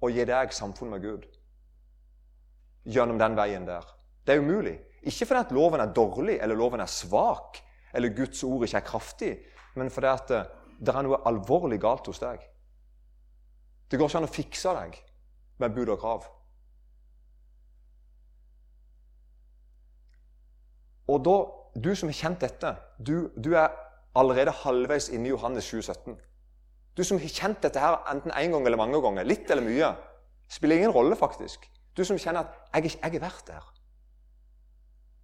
å 0.02 0.10
gi 0.10 0.26
deg 0.26 0.54
samfunn 0.54 0.94
med 0.94 1.04
Gud 1.04 1.26
gjennom 2.88 3.20
den 3.20 3.36
veien 3.36 3.66
der. 3.68 3.86
Det 4.26 4.36
er 4.36 4.44
umulig. 4.44 4.78
Ikke 5.04 5.26
fordi 5.26 5.40
at 5.40 5.52
loven 5.56 5.84
er 5.84 5.94
dårlig 5.94 6.38
eller 6.42 6.56
loven 6.56 6.84
er 6.84 6.92
svak 6.92 7.60
eller 7.94 8.16
Guds 8.16 8.44
ord 8.44 8.64
ikke 8.64 8.78
er 8.78 8.88
kraftig, 8.88 9.34
men 9.76 9.92
fordi 9.92 10.08
at 10.08 10.32
eh, 10.32 10.48
det 10.80 10.94
er 10.94 11.06
noe 11.06 11.22
alvorlig 11.26 11.80
galt 11.82 12.08
hos 12.08 12.20
deg. 12.22 12.42
Det 13.88 14.00
går 14.00 14.10
ikke 14.10 14.20
an 14.20 14.28
å 14.28 14.34
fikse 14.34 14.74
deg 14.78 14.98
med 15.64 15.76
bud 15.76 15.94
og 15.94 16.02
krav. 16.02 16.28
Og 21.08 21.24
da, 21.24 21.38
du 21.84 21.96
som 21.96 22.10
har 22.10 22.18
kjent 22.18 22.42
dette, 22.42 22.74
du, 22.98 23.30
du 23.38 23.54
er 23.56 23.70
allerede 24.18 24.54
halvveis 24.64 25.10
inne 25.14 25.30
i 25.30 25.34
Johannes 25.34 25.68
7, 25.70 25.82
17. 25.82 26.18
Du 26.98 27.04
som 27.06 27.20
har 27.22 27.30
kjent 27.30 27.62
dette 27.62 27.82
her 27.82 28.00
enten 28.12 28.34
én 28.34 28.48
en 28.48 28.58
gang 28.58 28.66
eller 28.66 28.82
mange 28.82 29.02
ganger, 29.02 29.28
litt 29.28 29.52
eller 29.52 29.66
mye, 29.66 29.92
spiller 30.50 30.80
ingen 30.80 30.96
rolle, 30.96 31.16
faktisk. 31.16 31.68
Du 31.98 32.04
som 32.06 32.18
kjenner 32.18 32.40
at 32.46 32.84
jeg, 32.84 32.98
'jeg 33.02 33.16
er 33.16 33.20
verdt 33.20 33.48
der'. 33.48 33.74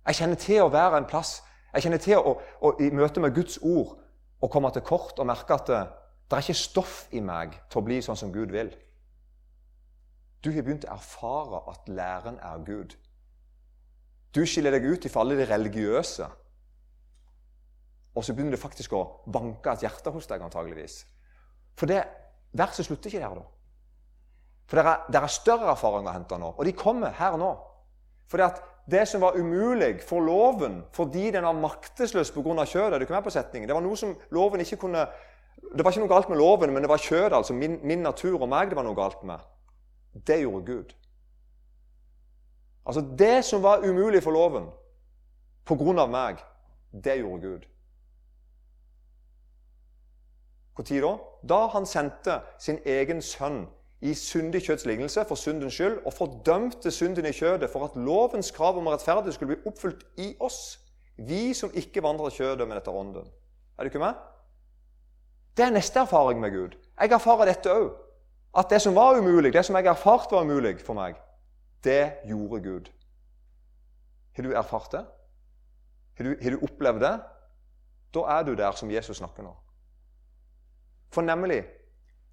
Jeg 0.08 0.16
kjenner 0.16 0.36
til 0.36 0.62
å 0.62 0.70
være 0.70 0.98
en 0.98 1.06
plass. 1.06 1.44
Jeg 1.74 1.82
kjenner 1.82 1.98
til 1.98 2.18
å, 2.18 2.42
å, 2.62 2.74
i 2.80 2.90
møte 2.90 3.20
med 3.20 3.34
Guds 3.36 3.60
ord 3.62 3.98
å 4.42 4.48
komme 4.48 4.72
til 4.72 4.82
kort 4.82 5.20
og 5.20 5.26
merke 5.26 5.54
at 5.54 5.68
det, 5.68 5.88
det 6.30 6.38
er 6.38 6.42
ikke 6.42 6.54
stoff 6.54 7.08
i 7.12 7.20
meg 7.20 7.56
til 7.70 7.80
å 7.80 7.86
bli 7.86 8.02
sånn 8.02 8.20
som 8.20 8.34
Gud 8.34 8.52
vil. 8.52 8.74
Du 10.44 10.52
har 10.52 10.62
begynt 10.62 10.86
å 10.86 10.94
erfare 10.98 11.62
at 11.72 11.88
læren 11.88 12.40
er 12.44 12.64
Gud. 12.68 12.98
Du 14.36 14.46
skiller 14.46 14.72
deg 14.76 14.86
ut 14.86 15.06
ifra 15.06 15.22
alle 15.24 15.38
de 15.40 15.46
religiøse. 15.48 16.28
Og 18.14 18.26
så 18.26 18.34
begynner 18.34 18.54
det 18.54 18.62
faktisk 18.62 18.94
å 18.94 19.04
banke 19.34 19.74
et 19.74 19.86
hjerte 19.86 20.12
hos 20.14 20.28
deg, 20.30 20.44
antageligvis. 20.46 21.00
For 21.78 21.90
det 21.90 22.04
verset 22.54 22.86
slutter 22.86 23.10
ikke 23.10 23.24
der, 23.24 23.40
da. 23.40 23.48
For 24.70 24.80
det 24.80 25.20
er, 25.20 25.32
større 25.32 25.72
erfaringer 25.74 26.12
å 26.12 26.16
hente 26.16 26.38
nå, 26.40 26.54
og 26.58 26.66
de 26.66 26.76
kommer 26.78 27.16
her 27.18 27.36
nå. 27.38 27.52
For 28.32 28.42
det, 28.42 28.50
det 28.90 29.04
som 29.10 29.22
var 29.22 29.38
umulig 29.38 29.98
for 30.08 30.24
loven 30.24 30.82
fordi 30.96 31.32
den 31.32 31.46
var 31.46 31.58
maktesløs 31.58 32.32
pga. 32.32 32.66
kjødet. 32.66 33.02
Det 33.54 33.74
var 33.74 33.82
noe 33.82 33.98
som 33.98 34.16
loven 34.32 34.62
ikke 34.62 34.78
kunne 34.86 35.08
Det 35.74 35.84
var 35.84 35.92
ikke 35.92 36.02
noe 36.02 36.10
galt 36.10 36.30
med 36.30 36.38
loven, 36.38 36.74
men 36.74 36.84
det 36.84 36.90
var 36.90 36.98
kjødet, 36.98 37.34
altså 37.34 37.54
min, 37.54 37.80
min 37.84 38.02
natur 38.04 38.42
og 38.42 38.50
meg, 38.50 38.70
det 38.70 38.76
var 38.76 38.84
noe 38.84 38.96
galt 38.96 39.24
med. 39.24 39.40
Det 40.14 40.42
gjorde 40.42 40.66
Gud. 40.66 40.96
Altså 42.86 43.02
Det 43.02 43.46
som 43.46 43.64
var 43.64 43.86
umulig 43.86 44.24
for 44.24 44.32
loven 44.32 44.68
pga. 45.66 46.06
meg, 46.08 46.38
det 46.92 47.18
gjorde 47.20 47.42
Gud. 47.42 47.73
Når 50.78 51.02
da? 51.02 51.14
Da 51.48 51.68
han 51.68 51.86
sendte 51.86 52.40
sin 52.60 52.80
egen 52.86 53.22
sønn 53.22 53.68
i 54.02 54.14
syndig 54.14 54.64
kjøtts 54.66 54.86
lignelse 54.86 55.24
for 55.28 55.40
syndens 55.40 55.74
skyld 55.74 56.00
og 56.06 56.14
fordømte 56.14 56.92
synden 56.92 57.26
i 57.26 57.32
kjødet 57.32 57.70
for 57.70 57.86
at 57.86 57.96
lovens 57.96 58.52
krav 58.52 58.78
om 58.78 58.88
rettferdighet 58.88 59.34
skulle 59.34 59.56
bli 59.56 59.70
oppfylt 59.70 60.04
i 60.18 60.34
oss, 60.40 60.80
vi 61.18 61.54
som 61.54 61.72
ikke 61.74 62.04
vandrer 62.04 62.34
kjødet, 62.34 62.68
men 62.68 62.78
etter 62.78 62.92
ånden. 62.92 63.30
Er 63.78 63.84
du 63.84 63.92
ikke 63.94 64.02
med? 64.02 64.18
Det 65.58 65.66
er 65.66 65.72
neste 65.76 66.00
erfaring 66.00 66.42
med 66.42 66.52
Gud. 66.52 66.76
Jeg 67.00 67.12
erfarer 67.12 67.46
dette 67.46 67.70
òg. 67.70 67.94
At 68.58 68.70
det 68.70 68.82
som 68.82 68.96
var 68.96 69.18
umulig, 69.18 69.54
det 69.54 69.66
som 69.66 69.76
jeg 69.76 69.86
erfarte 69.90 70.36
var 70.36 70.46
umulig 70.46 70.76
for 70.82 70.98
meg, 70.98 71.16
det 71.84 72.26
gjorde 72.30 72.62
Gud. 72.62 72.90
Har 74.36 74.44
du 74.44 74.54
erfart 74.54 74.92
det? 74.92 75.06
Har 76.18 76.24
du, 76.24 76.36
har 76.42 76.52
du 76.52 76.66
opplevd 76.66 77.02
det? 77.02 77.14
Da 78.14 78.26
er 78.38 78.44
du 78.44 78.54
der 78.54 78.72
som 78.78 78.92
Jesus 78.92 79.18
snakker 79.18 79.44
nå. 79.44 79.56
For 81.14 81.26
nemlig 81.26 81.62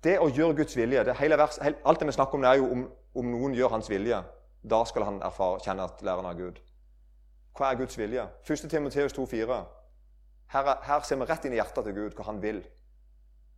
det 0.04 0.16
å 0.20 0.30
gjøre 0.32 0.56
Guds 0.62 0.76
vilje 0.78 1.04
det 1.04 1.16
hele 1.20 1.36
vers, 1.36 1.58
Alt 1.60 2.00
det 2.00 2.08
vi 2.08 2.16
snakker 2.16 2.38
om, 2.38 2.44
det 2.44 2.50
er 2.50 2.60
jo 2.62 2.70
om, 2.72 2.86
om 3.20 3.30
noen 3.34 3.54
gjør 3.56 3.76
hans 3.76 3.90
vilje. 3.92 4.22
Da 4.62 4.80
skal 4.88 5.04
han 5.08 5.20
erfare, 5.24 5.60
kjenne 5.64 5.86
at 5.88 6.02
læreren 6.04 6.28
av 6.30 6.38
Gud. 6.38 6.60
Hva 7.56 7.70
er 7.70 7.80
Guds 7.80 7.98
vilje? 7.98 8.26
1. 8.48 8.68
Timoteus 8.72 9.16
2,4. 9.16 9.60
Her, 10.52 10.70
her 10.86 11.06
ser 11.06 11.20
vi 11.20 11.28
rett 11.28 11.44
inn 11.46 11.54
i 11.54 11.60
hjertet 11.60 11.86
til 11.86 11.96
Gud 11.96 12.16
hva 12.16 12.26
han 12.28 12.40
vil. 12.42 12.60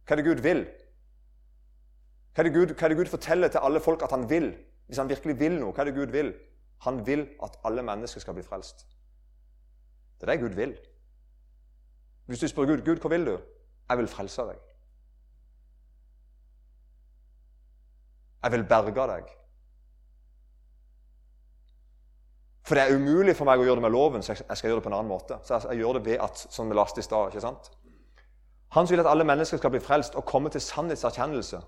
Hva 0.07 0.15
er 0.15 0.21
det 0.21 0.27
Gud 0.27 0.43
vil? 0.45 0.65
Hva 2.33 2.45
er, 2.45 2.51
Gud, 2.53 2.73
hva 2.73 2.87
er, 2.87 2.95
det 2.95 2.99
Gud, 2.99 3.11
forteller 3.13 3.53
til 3.53 3.65
alle 3.65 3.81
folk 3.85 4.03
at 4.03 4.15
han 4.15 4.27
vil? 4.31 4.51
Hvis 4.89 4.99
han 4.99 5.11
virkelig 5.11 5.39
vil 5.41 5.59
noe, 5.61 5.75
hva 5.75 5.85
er 5.85 5.91
det 5.91 5.99
Gud 5.99 6.15
vil? 6.15 6.33
Han 6.87 7.03
vil 7.07 7.27
at 7.45 7.59
alle 7.69 7.85
mennesker 7.87 8.25
skal 8.25 8.35
bli 8.35 8.45
frelst. 8.47 8.87
Det 10.19 10.27
er 10.27 10.35
det 10.35 10.41
Gud 10.43 10.59
vil. 10.59 10.75
Hvis 12.27 12.43
du 12.43 12.49
spør 12.49 12.73
Gud 12.73 12.85
Gud, 12.87 13.03
hva 13.03 13.13
vil 13.13 13.27
du? 13.27 13.35
Jeg 13.91 14.01
vil 14.01 14.11
frelse 14.11 14.47
deg. 14.49 14.72
Jeg 18.43 18.53
vil 18.53 18.65
berge 18.69 19.07
deg. 19.13 19.31
For 22.67 22.79
det 22.79 22.83
er 22.83 22.97
umulig 22.97 23.35
for 23.37 23.47
meg 23.47 23.61
å 23.61 23.67
gjøre 23.67 23.81
det 23.81 23.85
med 23.85 23.95
loven, 23.95 24.23
så 24.23 24.37
jeg 24.37 24.57
skal 24.57 24.71
gjøre 24.71 24.81
det 24.81 24.87
på 24.87 24.91
en 24.93 24.99
annen 24.99 25.11
måte. 25.11 25.39
Så 25.45 25.59
jeg 25.69 25.83
gjør 25.83 25.99
det 25.99 26.05
ved 26.07 26.21
at, 26.23 26.45
som 26.51 26.71
leste 26.73 27.03
i 27.03 27.07
stad, 27.07 27.31
ikke 27.31 27.43
sant? 27.43 27.71
Han 28.73 28.87
som 28.87 28.95
vil 28.95 29.03
at 29.03 29.11
alle 29.11 29.27
mennesker 29.29 29.61
skal 29.61 29.73
bli 29.75 29.83
frelst 29.83 30.15
og 30.17 30.25
komme 30.25 30.51
til 30.51 30.63
sannhetserkjennelse. 30.65 31.61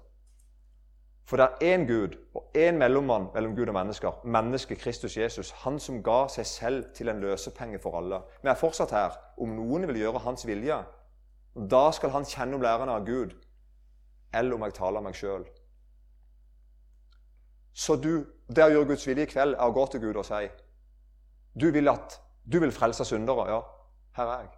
For 1.28 1.40
det 1.40 1.44
er 1.44 1.74
én 1.74 1.86
Gud 1.88 2.14
og 2.36 2.56
én 2.56 2.78
mellommann 2.80 3.30
mellom 3.34 3.56
Gud 3.56 3.68
og 3.68 3.74
mennesker, 3.74 4.20
mennesket 4.24 4.78
Kristus 4.78 5.16
Jesus, 5.16 5.50
han 5.64 5.78
som 5.80 6.02
ga 6.04 6.26
seg 6.28 6.46
selv 6.46 6.84
til 6.96 7.08
en 7.08 7.20
løsepenge 7.20 7.80
for 7.80 7.98
alle. 7.98 8.20
Vi 8.42 8.48
er 8.52 8.60
fortsatt 8.60 8.92
her. 8.92 9.16
Om 9.40 9.56
noen 9.56 9.88
vil 9.88 10.02
gjøre 10.02 10.20
hans 10.24 10.46
vilje, 10.46 10.78
da 11.54 11.84
skal 11.96 12.12
han 12.12 12.28
kjenne 12.28 12.58
om 12.58 12.62
lærerne 12.62 12.96
av 12.96 13.06
Gud, 13.06 13.32
eller 14.34 14.56
om 14.56 14.66
jeg 14.66 14.76
taler 14.76 15.00
om 15.00 15.08
meg 15.08 15.16
sjøl. 15.16 15.46
Så 17.74 17.96
du, 17.98 18.26
det 18.46 18.64
å 18.64 18.70
gjøre 18.70 18.92
Guds 18.92 19.06
vilje 19.08 19.26
i 19.26 19.30
kveld 19.30 19.56
er 19.56 19.66
å 19.66 19.74
gå 19.74 19.86
til 19.90 20.04
Gud 20.06 20.20
og 20.20 20.26
si 20.28 20.46
du 21.54 21.68
vil, 21.70 21.88
at, 21.88 22.16
du 22.50 22.58
vil 22.58 22.72
frelse 22.74 23.04
syndere. 23.06 23.44
Ja, 23.46 23.60
her 24.18 24.30
er 24.30 24.40
jeg. 24.42 24.48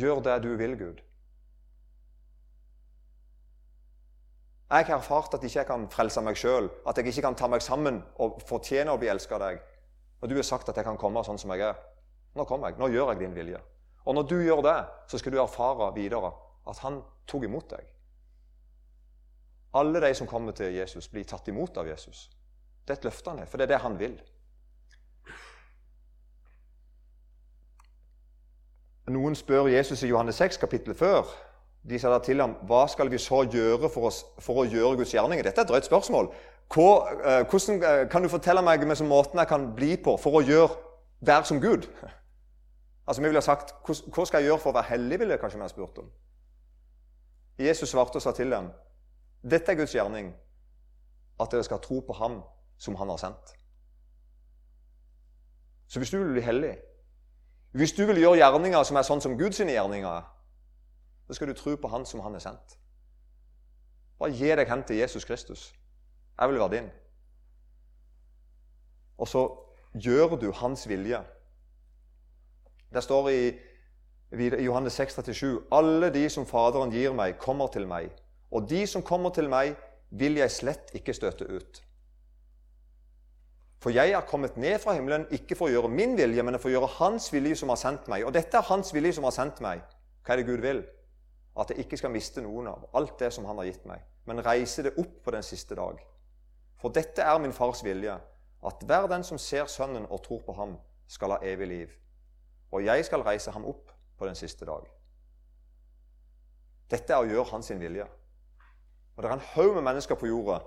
Gjør 0.00 0.22
det 0.24 0.36
du 0.46 0.54
vil, 0.56 0.76
Gud. 0.80 1.02
Jeg 4.72 4.86
har 4.88 4.96
erfart 4.96 5.34
at 5.36 5.42
jeg 5.44 5.52
ikke 5.52 5.66
kan 5.68 5.84
frelse 5.92 6.22
meg 6.24 6.38
sjøl, 6.40 6.70
at 6.88 6.96
jeg 6.96 7.12
ikke 7.12 7.26
kan 7.26 7.36
ta 7.36 7.48
meg 7.52 7.60
sammen 7.60 8.00
og 8.24 8.40
fortjene 8.48 8.94
å 8.94 9.00
bli 9.00 9.10
elsket 9.12 9.36
av 9.36 9.42
deg. 9.44 9.60
Og 10.22 10.30
du 10.30 10.38
har 10.38 10.46
sagt 10.48 10.70
at 10.72 10.78
jeg 10.80 10.86
kan 10.86 10.96
komme 10.96 11.20
sånn 11.26 11.40
som 11.40 11.52
jeg 11.52 11.66
er. 11.66 11.76
Nå 12.32 12.46
kommer 12.48 12.70
jeg. 12.70 12.80
Nå 12.80 12.88
gjør 12.88 13.12
jeg 13.12 13.20
din 13.20 13.36
vilje. 13.36 13.60
Og 14.08 14.16
når 14.16 14.28
du 14.30 14.38
gjør 14.40 14.62
det, 14.64 14.78
så 15.12 15.20
skal 15.20 15.34
du 15.34 15.42
erfare 15.42 15.90
videre 15.92 16.32
at 16.64 16.80
han 16.86 17.02
tok 17.28 17.44
imot 17.44 17.68
deg. 17.74 17.84
Alle 19.74 20.00
de 20.00 20.14
som 20.14 20.26
kommer 20.26 20.52
til 20.52 20.74
Jesus, 20.74 21.08
blir 21.08 21.24
tatt 21.24 21.48
imot 21.48 21.76
av 21.76 21.88
Jesus. 21.88 22.30
Det 22.84 22.92
er 22.92 23.00
et 23.00 23.04
løfte 23.04 23.30
han 23.30 23.38
har, 23.38 23.46
for 23.48 23.58
det 23.58 23.68
er 23.68 23.74
det 23.74 23.82
han 23.84 23.98
vil. 23.98 24.18
Noen 29.12 29.34
spør 29.34 29.66
Jesus 29.72 30.02
i 30.02 30.08
Johannes 30.08 30.38
6, 30.38 30.60
kapittel 30.62 30.94
før 30.94 31.26
de 31.82 31.98
sa 31.98 32.10
da 32.12 32.18
til 32.18 32.40
ham, 32.40 32.54
'Hva 32.62 32.86
skal 32.86 33.10
vi 33.10 33.18
så 33.18 33.42
gjøre 33.42 33.88
for, 33.90 34.06
oss, 34.06 34.24
for 34.38 34.62
å 34.62 34.64
gjøre 34.64 34.96
Guds 34.96 35.14
gjerninger?' 35.14 35.42
Dette 35.42 35.60
er 35.60 35.64
et 35.64 35.68
drøyt 35.68 35.84
spørsmål. 35.84 36.26
Eh, 36.26 37.44
hvordan 37.50 37.82
eh, 37.82 38.08
Kan 38.08 38.22
du 38.22 38.28
fortelle 38.28 38.62
meg 38.62 38.86
med 38.86 39.02
måten 39.06 39.38
jeg 39.38 39.48
kan 39.48 39.74
bli 39.74 39.96
på 39.96 40.16
for 40.16 40.38
å 40.38 40.42
gjøre, 40.46 40.76
være 41.20 41.44
som 41.44 41.60
Gud? 41.60 41.86
Altså, 43.06 43.22
vi 43.22 43.28
ville 43.28 43.36
ha 43.36 43.42
sagt, 43.42 43.74
'Hva 43.82 44.24
skal 44.24 44.38
jeg 44.38 44.46
gjøre 44.48 44.58
for 44.58 44.70
å 44.70 44.74
være 44.74 44.90
hellig?' 44.94 45.18
ville 45.18 45.32
jeg 45.32 45.40
kanskje 45.40 45.58
vi 45.58 45.62
ha 45.62 45.68
spurt 45.68 45.98
om. 45.98 46.10
Jesus 47.58 47.88
svarte 47.88 48.16
og 48.16 48.22
sa 48.22 48.30
til 48.30 48.50
dem, 48.50 48.70
'Dette 49.42 49.72
er 49.72 49.76
Guds 49.76 49.92
gjerning, 49.92 50.34
at 51.40 51.48
dere 51.50 51.64
skal 51.64 51.80
tro 51.80 52.00
på 52.00 52.12
Ham 52.12 52.42
som 52.78 52.94
Han 52.94 53.08
har 53.08 53.16
sendt.' 53.16 53.56
Så 55.86 55.98
hvis 56.00 56.10
du 56.10 56.18
vil 56.18 56.32
bli 56.32 56.40
hellig, 56.40 56.78
hvis 57.72 57.92
du 57.92 58.06
vil 58.06 58.20
gjøre 58.20 58.36
gjerninger 58.36 58.82
som 58.82 58.96
er 58.96 59.02
sånn 59.02 59.20
som 59.20 59.38
Guds 59.38 59.58
gjerninger 59.60 60.08
er, 60.08 60.24
så 61.26 61.34
skal 61.34 61.48
du 61.48 61.54
tro 61.56 61.76
på 61.76 61.88
Han 61.88 62.06
som 62.06 62.20
Han 62.20 62.34
er 62.34 62.44
sendt. 62.44 62.78
Bare 64.18 64.32
gi 64.32 64.52
deg 64.56 64.68
hen 64.68 64.84
til 64.84 64.96
Jesus 64.96 65.24
Kristus. 65.24 65.72
Jeg 66.40 66.48
vil 66.48 66.58
være 66.58 66.76
din. 66.76 66.90
Og 69.18 69.28
så 69.28 69.42
gjør 69.94 70.36
du 70.36 70.52
Hans 70.52 70.88
vilje. 70.88 71.24
Det 72.92 73.02
står 73.02 73.28
i, 73.28 73.52
Johannes 74.64 74.92
6, 74.92 75.14
37, 75.14 75.60
Alle 75.72 76.12
de 76.14 76.28
som 76.30 76.46
Faderen 76.46 76.92
gir 76.92 77.12
meg, 77.12 77.38
kommer 77.38 77.66
til 77.72 77.88
meg. 77.88 78.12
Og 78.52 78.68
de 78.68 78.84
som 78.86 79.02
kommer 79.02 79.32
til 79.34 79.48
meg, 79.48 79.74
vil 80.10 80.36
jeg 80.36 80.52
slett 80.52 80.92
ikke 80.94 81.14
støte 81.16 81.48
ut. 81.48 81.82
For 83.82 83.90
jeg 83.90 84.12
er 84.14 84.26
kommet 84.28 84.56
ned 84.60 84.76
fra 84.78 84.94
himmelen 84.94 85.24
ikke 85.34 85.56
for 85.58 85.66
å 85.66 85.72
gjøre 85.72 85.90
min 85.90 86.12
vilje, 86.18 86.42
men 86.44 86.60
for 86.60 86.70
å 86.70 86.74
gjøre 86.76 86.90
Hans 87.00 87.32
vilje 87.32 87.56
som 87.62 87.72
har 87.72 87.80
sendt 87.80 88.10
meg. 88.12 88.26
Og 88.28 88.34
dette 88.36 88.58
er 88.58 88.68
Hans 88.68 88.92
vilje 88.94 89.16
som 89.16 89.26
har 89.26 89.34
sendt 89.34 89.62
meg. 89.64 89.80
Hva 90.22 90.36
er 90.36 90.42
det 90.42 90.50
Gud 90.52 90.62
vil? 90.62 90.84
at 91.56 91.70
jeg 91.70 91.84
ikke 91.84 91.98
skal 92.00 92.12
miste 92.12 92.42
noen 92.44 92.70
av 92.70 92.86
alt 92.96 93.18
det 93.20 93.32
som 93.34 93.44
Han 93.44 93.58
har 93.60 93.68
gitt 93.68 93.84
meg, 93.88 94.00
men 94.24 94.44
reise 94.44 94.84
det 94.86 94.94
opp 94.96 95.18
på 95.24 95.34
den 95.34 95.44
siste 95.44 95.76
dag. 95.76 95.98
For 96.80 96.90
dette 96.90 97.22
er 97.22 97.38
min 97.38 97.52
fars 97.52 97.82
vilje, 97.84 98.14
at 98.62 98.86
hver 98.86 99.08
den 99.10 99.24
som 99.24 99.38
ser 99.38 99.66
Sønnen 99.66 100.06
og 100.08 100.22
tror 100.24 100.40
på 100.46 100.54
ham, 100.56 100.78
skal 101.08 101.34
ha 101.34 101.42
evig 101.44 101.68
liv. 101.68 101.90
Og 102.72 102.84
jeg 102.84 103.04
skal 103.04 103.22
reise 103.26 103.50
ham 103.52 103.66
opp 103.68 103.90
på 104.18 104.26
den 104.26 104.38
siste 104.38 104.64
dag. 104.64 104.86
Dette 106.90 107.12
er 107.12 107.20
å 107.20 107.28
gjøre 107.28 107.50
hans 107.50 107.70
vilje. 107.70 108.06
Og 109.16 109.22
Det 109.22 109.30
er 109.30 109.34
en 109.34 109.48
haug 109.54 109.74
med 109.74 109.82
mennesker 109.82 110.14
på 110.14 110.26
jorda 110.26 110.58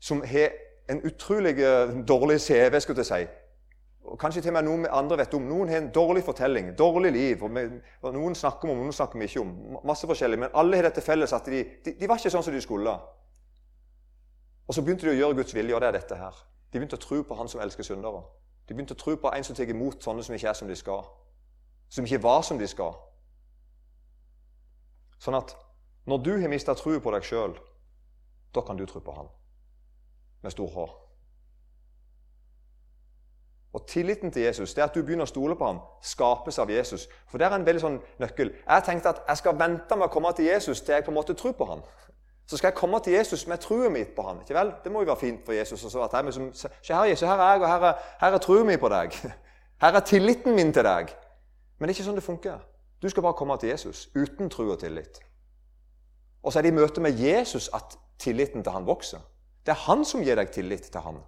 som 0.00 0.22
har 0.24 0.52
en 0.88 1.02
utrolig 1.04 1.58
eh, 1.60 1.92
dårlig 2.08 2.40
CV, 2.40 2.80
skulle 2.80 3.04
jeg 3.04 3.06
si, 3.06 3.26
og 4.04 4.18
kanskje 4.18 4.42
til 4.42 4.50
og 4.50 4.54
med 4.54 4.64
noen 4.64 4.86
andre 4.90 5.18
vet 5.20 5.34
om. 5.36 5.44
Noen 5.46 5.68
har 5.68 5.82
en 5.82 5.90
dårlig 5.94 6.22
fortelling, 6.24 6.72
dårlig 6.78 7.12
liv. 7.12 7.42
og, 7.42 7.50
med, 7.50 7.80
og 8.02 8.14
Noen 8.14 8.34
snakker 8.34 8.70
om, 8.70 8.78
noen 8.78 8.92
snakker 8.92 9.18
vi 9.18 9.28
ikke 9.28 9.40
om. 9.40 9.52
Masse 9.86 10.06
forskjellig. 10.06 10.38
Men 10.38 10.54
alle 10.54 10.76
har 10.76 10.88
dette 10.88 11.04
felles 11.04 11.32
at 11.32 11.46
de, 11.46 11.64
de, 11.84 11.94
de, 12.00 12.08
var 12.08 12.18
ikke 12.18 12.32
sånn 12.32 12.42
som 12.42 12.54
de 12.54 12.62
skulle. 12.64 12.94
Og 14.66 14.74
så 14.74 14.82
begynte 14.82 15.06
de 15.06 15.12
å 15.12 15.18
gjøre 15.18 15.36
Guds 15.42 15.54
vilje, 15.54 15.74
og 15.76 15.82
det 15.82 15.90
er 15.90 15.98
dette 15.98 16.16
her. 16.16 16.42
De 16.72 16.78
begynte 16.78 16.96
å 16.96 17.02
tro 17.02 17.20
på 17.26 17.38
Han 17.38 17.50
som 17.50 17.60
elsker 17.60 17.86
syndere. 17.86 18.24
De 18.68 18.74
begynte 18.74 18.96
å 18.96 19.02
tro 19.02 19.16
på 19.20 19.30
en 19.34 19.44
som 19.44 19.56
tar 19.58 19.70
imot 19.70 20.02
sånne 20.02 20.24
som 20.26 20.34
ikke 20.34 20.48
er 20.48 20.58
som 20.58 20.68
de 20.70 20.78
skal. 20.78 21.04
Som 21.90 22.06
ikke 22.06 22.22
var 22.22 22.42
som 22.46 22.58
de 22.58 22.68
skal. 22.70 22.94
Sånn 25.20 25.36
at 25.36 25.54
når 26.08 26.22
du 26.24 26.30
har 26.40 26.48
mista 26.48 26.74
tro 26.74 26.96
på 27.02 27.12
deg 27.12 27.26
sjøl, 27.26 27.58
da 28.54 28.60
kan 28.66 28.76
du 28.76 28.86
tro 28.86 29.00
på 29.00 29.12
Han 29.12 29.30
med 30.42 30.50
stor 30.50 30.68
H. 30.68 30.90
Og 33.72 33.86
Tilliten 33.86 34.32
til 34.32 34.42
Jesus, 34.42 34.74
det 34.74 34.82
at 34.82 34.94
du 34.94 35.02
begynner 35.02 35.28
å 35.28 35.30
stole 35.30 35.54
på 35.56 35.66
ham, 35.66 35.78
skapes 36.02 36.58
av 36.58 36.70
Jesus. 36.70 37.06
For 37.30 37.38
det 37.38 37.46
er 37.46 37.54
en 37.54 37.66
veldig 37.66 37.82
sånn 37.82 37.98
nøkkel. 38.18 38.50
Jeg 38.64 38.86
tenkte 38.86 39.12
at 39.12 39.20
jeg 39.28 39.42
skal 39.42 39.58
vente 39.60 39.98
med 39.98 40.08
å 40.08 40.10
komme 40.10 40.32
til 40.34 40.48
Jesus 40.48 40.80
til 40.80 40.96
jeg 40.96 41.04
på 41.06 41.12
en 41.12 41.18
måte 41.20 41.36
tror 41.38 41.54
på 41.58 41.68
ham. 41.68 41.84
Så 42.50 42.58
skal 42.58 42.72
jeg 42.72 42.80
komme 42.80 42.98
til 43.04 43.14
Jesus 43.14 43.46
med 43.46 43.62
troen 43.62 43.92
min 43.94 44.10
på 44.16 44.24
ham. 44.26 44.40
Ikke 44.42 44.56
vel? 44.56 44.72
Det 44.82 44.90
må 44.90 45.04
jo 45.04 45.12
være 45.12 45.22
fint 45.22 45.44
for 45.46 45.54
Jesus. 45.54 45.84
Og 45.84 45.92
så 45.92 46.02
at 46.02 46.16
jeg 46.18 46.24
liksom, 46.24 46.50
Se 46.54 46.94
her, 46.94 47.04
Jesus, 47.04 47.28
her 47.28 47.38
er 47.38 47.52
jeg, 47.52 47.62
og 47.62 47.68
her 47.68 47.86
er, 47.92 48.08
her 48.20 48.34
er 48.34 48.42
troen 48.42 48.66
min 48.66 48.80
på 48.80 48.90
deg. 48.90 49.14
Her 49.80 49.96
er 49.96 50.00
tilliten 50.04 50.52
min 50.52 50.74
til 50.76 50.84
deg. 50.84 51.14
Men 51.78 51.88
det 51.88 51.94
er 51.94 51.96
ikke 51.96 52.04
sånn 52.10 52.18
det 52.18 52.24
funker. 52.26 52.58
Du 53.00 53.08
skal 53.08 53.24
bare 53.24 53.38
komme 53.38 53.54
til 53.56 53.70
Jesus 53.70 54.10
uten 54.12 54.50
tro 54.52 54.66
og 54.68 54.76
tillit. 54.82 55.22
Og 56.42 56.52
så 56.52 56.58
er 56.58 56.62
det 56.62 56.72
i 56.72 56.76
møte 56.76 57.00
med 57.00 57.18
Jesus 57.18 57.68
at 57.74 57.98
tilliten 58.18 58.64
til 58.64 58.72
han 58.72 58.86
vokser. 58.86 59.20
Det 59.66 59.72
er 59.74 59.84
han 59.86 60.04
som 60.04 60.22
gir 60.24 60.36
deg 60.36 60.52
tillit 60.52 60.88
til 60.92 61.04
han. 61.04 61.20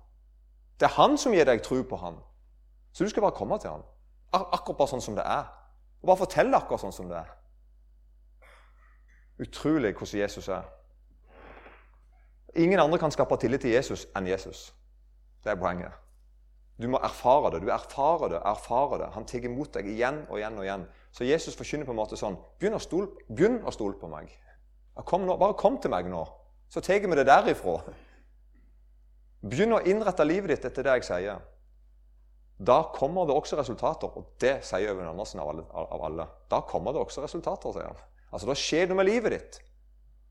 Det 0.81 0.89
er 0.89 0.97
han 0.97 1.19
som 1.21 1.33
gir 1.33 1.47
deg 1.47 1.63
tro 1.63 1.83
på 1.85 1.97
han. 2.01 2.17
Så 2.93 3.05
du 3.05 3.11
skal 3.11 3.23
bare 3.23 3.37
komme 3.37 3.59
til 3.59 3.71
han. 3.71 3.85
Akkurat 4.33 4.79
bare 4.79 4.93
sånn 4.95 5.05
som 5.05 5.17
det 5.17 5.25
er. 5.29 5.49
Og 6.03 6.09
bare 6.11 6.23
fortelle 6.25 6.57
akkurat 6.57 6.83
sånn 6.83 6.97
som 6.97 7.11
det 7.11 7.21
er. 7.21 7.33
Utrolig 9.43 9.93
hvordan 9.95 10.21
Jesus 10.21 10.49
er. 10.49 10.69
Ingen 12.57 12.81
andre 12.81 12.99
kan 13.01 13.13
skape 13.13 13.37
tillit 13.41 13.65
til 13.65 13.73
Jesus 13.73 14.07
enn 14.17 14.29
Jesus. 14.29 14.73
Det 15.45 15.53
er 15.53 15.61
poenget. 15.61 15.93
Du 16.81 16.89
må 16.89 16.99
erfare 17.05 17.53
det. 17.55 17.63
Du 17.63 17.71
erfarer 17.71 18.29
det, 18.35 18.41
erfarer 18.45 19.05
det. 19.05 19.13
Han 19.15 19.27
tar 19.29 19.45
imot 19.45 19.73
deg 19.75 19.89
igjen 19.89 20.25
og 20.29 20.39
igjen 20.41 20.59
og 20.59 20.67
igjen. 20.67 20.87
Så 21.13 21.25
Jesus 21.25 21.57
forkynner 21.57 21.87
på 21.87 21.95
en 21.95 22.01
måte 22.01 22.19
sånn 22.19 22.39
Begynn 22.59 22.77
å 22.77 22.83
stole, 22.83 23.13
begynn 23.29 23.61
å 23.65 23.75
stole 23.75 23.99
på 24.01 24.11
meg. 24.11 24.33
Kom 25.01 25.25
nå, 25.27 25.37
bare 25.41 25.57
kom 25.57 25.79
til 25.81 25.93
meg 25.93 26.09
nå, 26.11 26.23
så 26.69 26.83
tar 26.85 27.01
vi 27.01 27.17
det 27.17 27.25
derifra. 27.27 27.79
Begynn 29.43 29.75
å 29.75 29.81
innrette 29.89 30.27
livet 30.27 30.53
ditt 30.53 30.69
etter 30.69 30.87
det 30.87 30.99
jeg 31.01 31.09
sier. 31.09 31.41
Da 32.63 32.79
kommer 32.95 33.27
det 33.27 33.35
også 33.35 33.57
resultater, 33.59 34.13
og 34.13 34.37
det 34.41 34.61
sier 34.67 34.93
Øyvind 34.93 35.09
Andersen 35.09 35.41
av 35.43 35.49
alle, 35.51 35.65
av 35.73 36.05
alle. 36.07 36.27
Da 36.53 36.61
kommer 36.69 36.95
det 36.95 37.03
også 37.03 37.25
resultater, 37.25 37.73
sier 37.75 37.89
han. 37.89 38.03
Altså, 38.31 38.47
Da 38.47 38.55
skjer 38.55 38.87
noe 38.89 39.01
med 39.01 39.09
livet 39.09 39.35
ditt. 39.35 39.59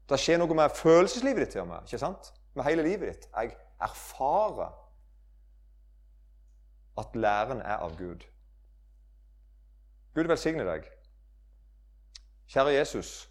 Det 0.08 0.20
skjer 0.20 0.40
noe 0.40 0.56
med 0.56 0.78
følelseslivet 0.78 1.46
ditt 1.46 1.52
til 1.58 1.66
og 1.66 1.68
med. 1.74 1.84
ikke 1.88 2.00
sant? 2.00 2.32
Med 2.56 2.66
hele 2.66 2.86
livet 2.86 3.10
ditt. 3.10 3.28
Jeg 3.36 3.56
erfarer 3.82 4.72
at 7.02 7.16
læren 7.16 7.62
er 7.62 7.84
av 7.84 7.98
Gud. 7.98 8.24
Gud 10.16 10.28
velsigne 10.28 10.64
deg. 10.68 10.88
Kjære 12.52 12.76
Jesus. 12.76 13.31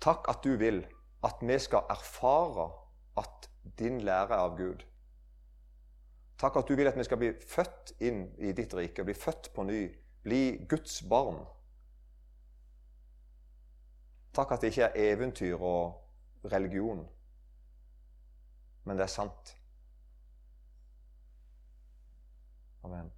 Takk 0.00 0.28
at 0.28 0.44
du 0.44 0.56
vil 0.56 0.86
at 1.24 1.40
vi 1.42 1.58
skal 1.58 1.90
erfare 1.90 2.70
at 3.16 3.50
din 3.78 4.00
lære 4.00 4.34
er 4.34 4.44
av 4.44 4.56
Gud. 4.56 4.84
Takk 6.38 6.56
at 6.56 6.68
du 6.68 6.74
vil 6.78 6.86
at 6.86 6.98
vi 6.98 7.04
skal 7.04 7.18
bli 7.18 7.32
født 7.48 7.92
inn 8.00 8.28
i 8.38 8.52
ditt 8.54 8.74
rike, 8.74 9.04
bli 9.04 9.14
født 9.14 9.50
på 9.54 9.66
ny, 9.66 9.80
bli 10.22 10.42
Guds 10.70 11.02
barn. 11.02 11.42
Takk 14.34 14.54
at 14.54 14.62
det 14.62 14.70
ikke 14.70 14.86
er 14.86 15.12
eventyr 15.12 15.58
og 15.58 16.50
religion, 16.52 17.02
men 18.84 18.96
det 18.96 19.08
er 19.08 19.14
sant. 19.18 19.56
Amen. 22.86 23.17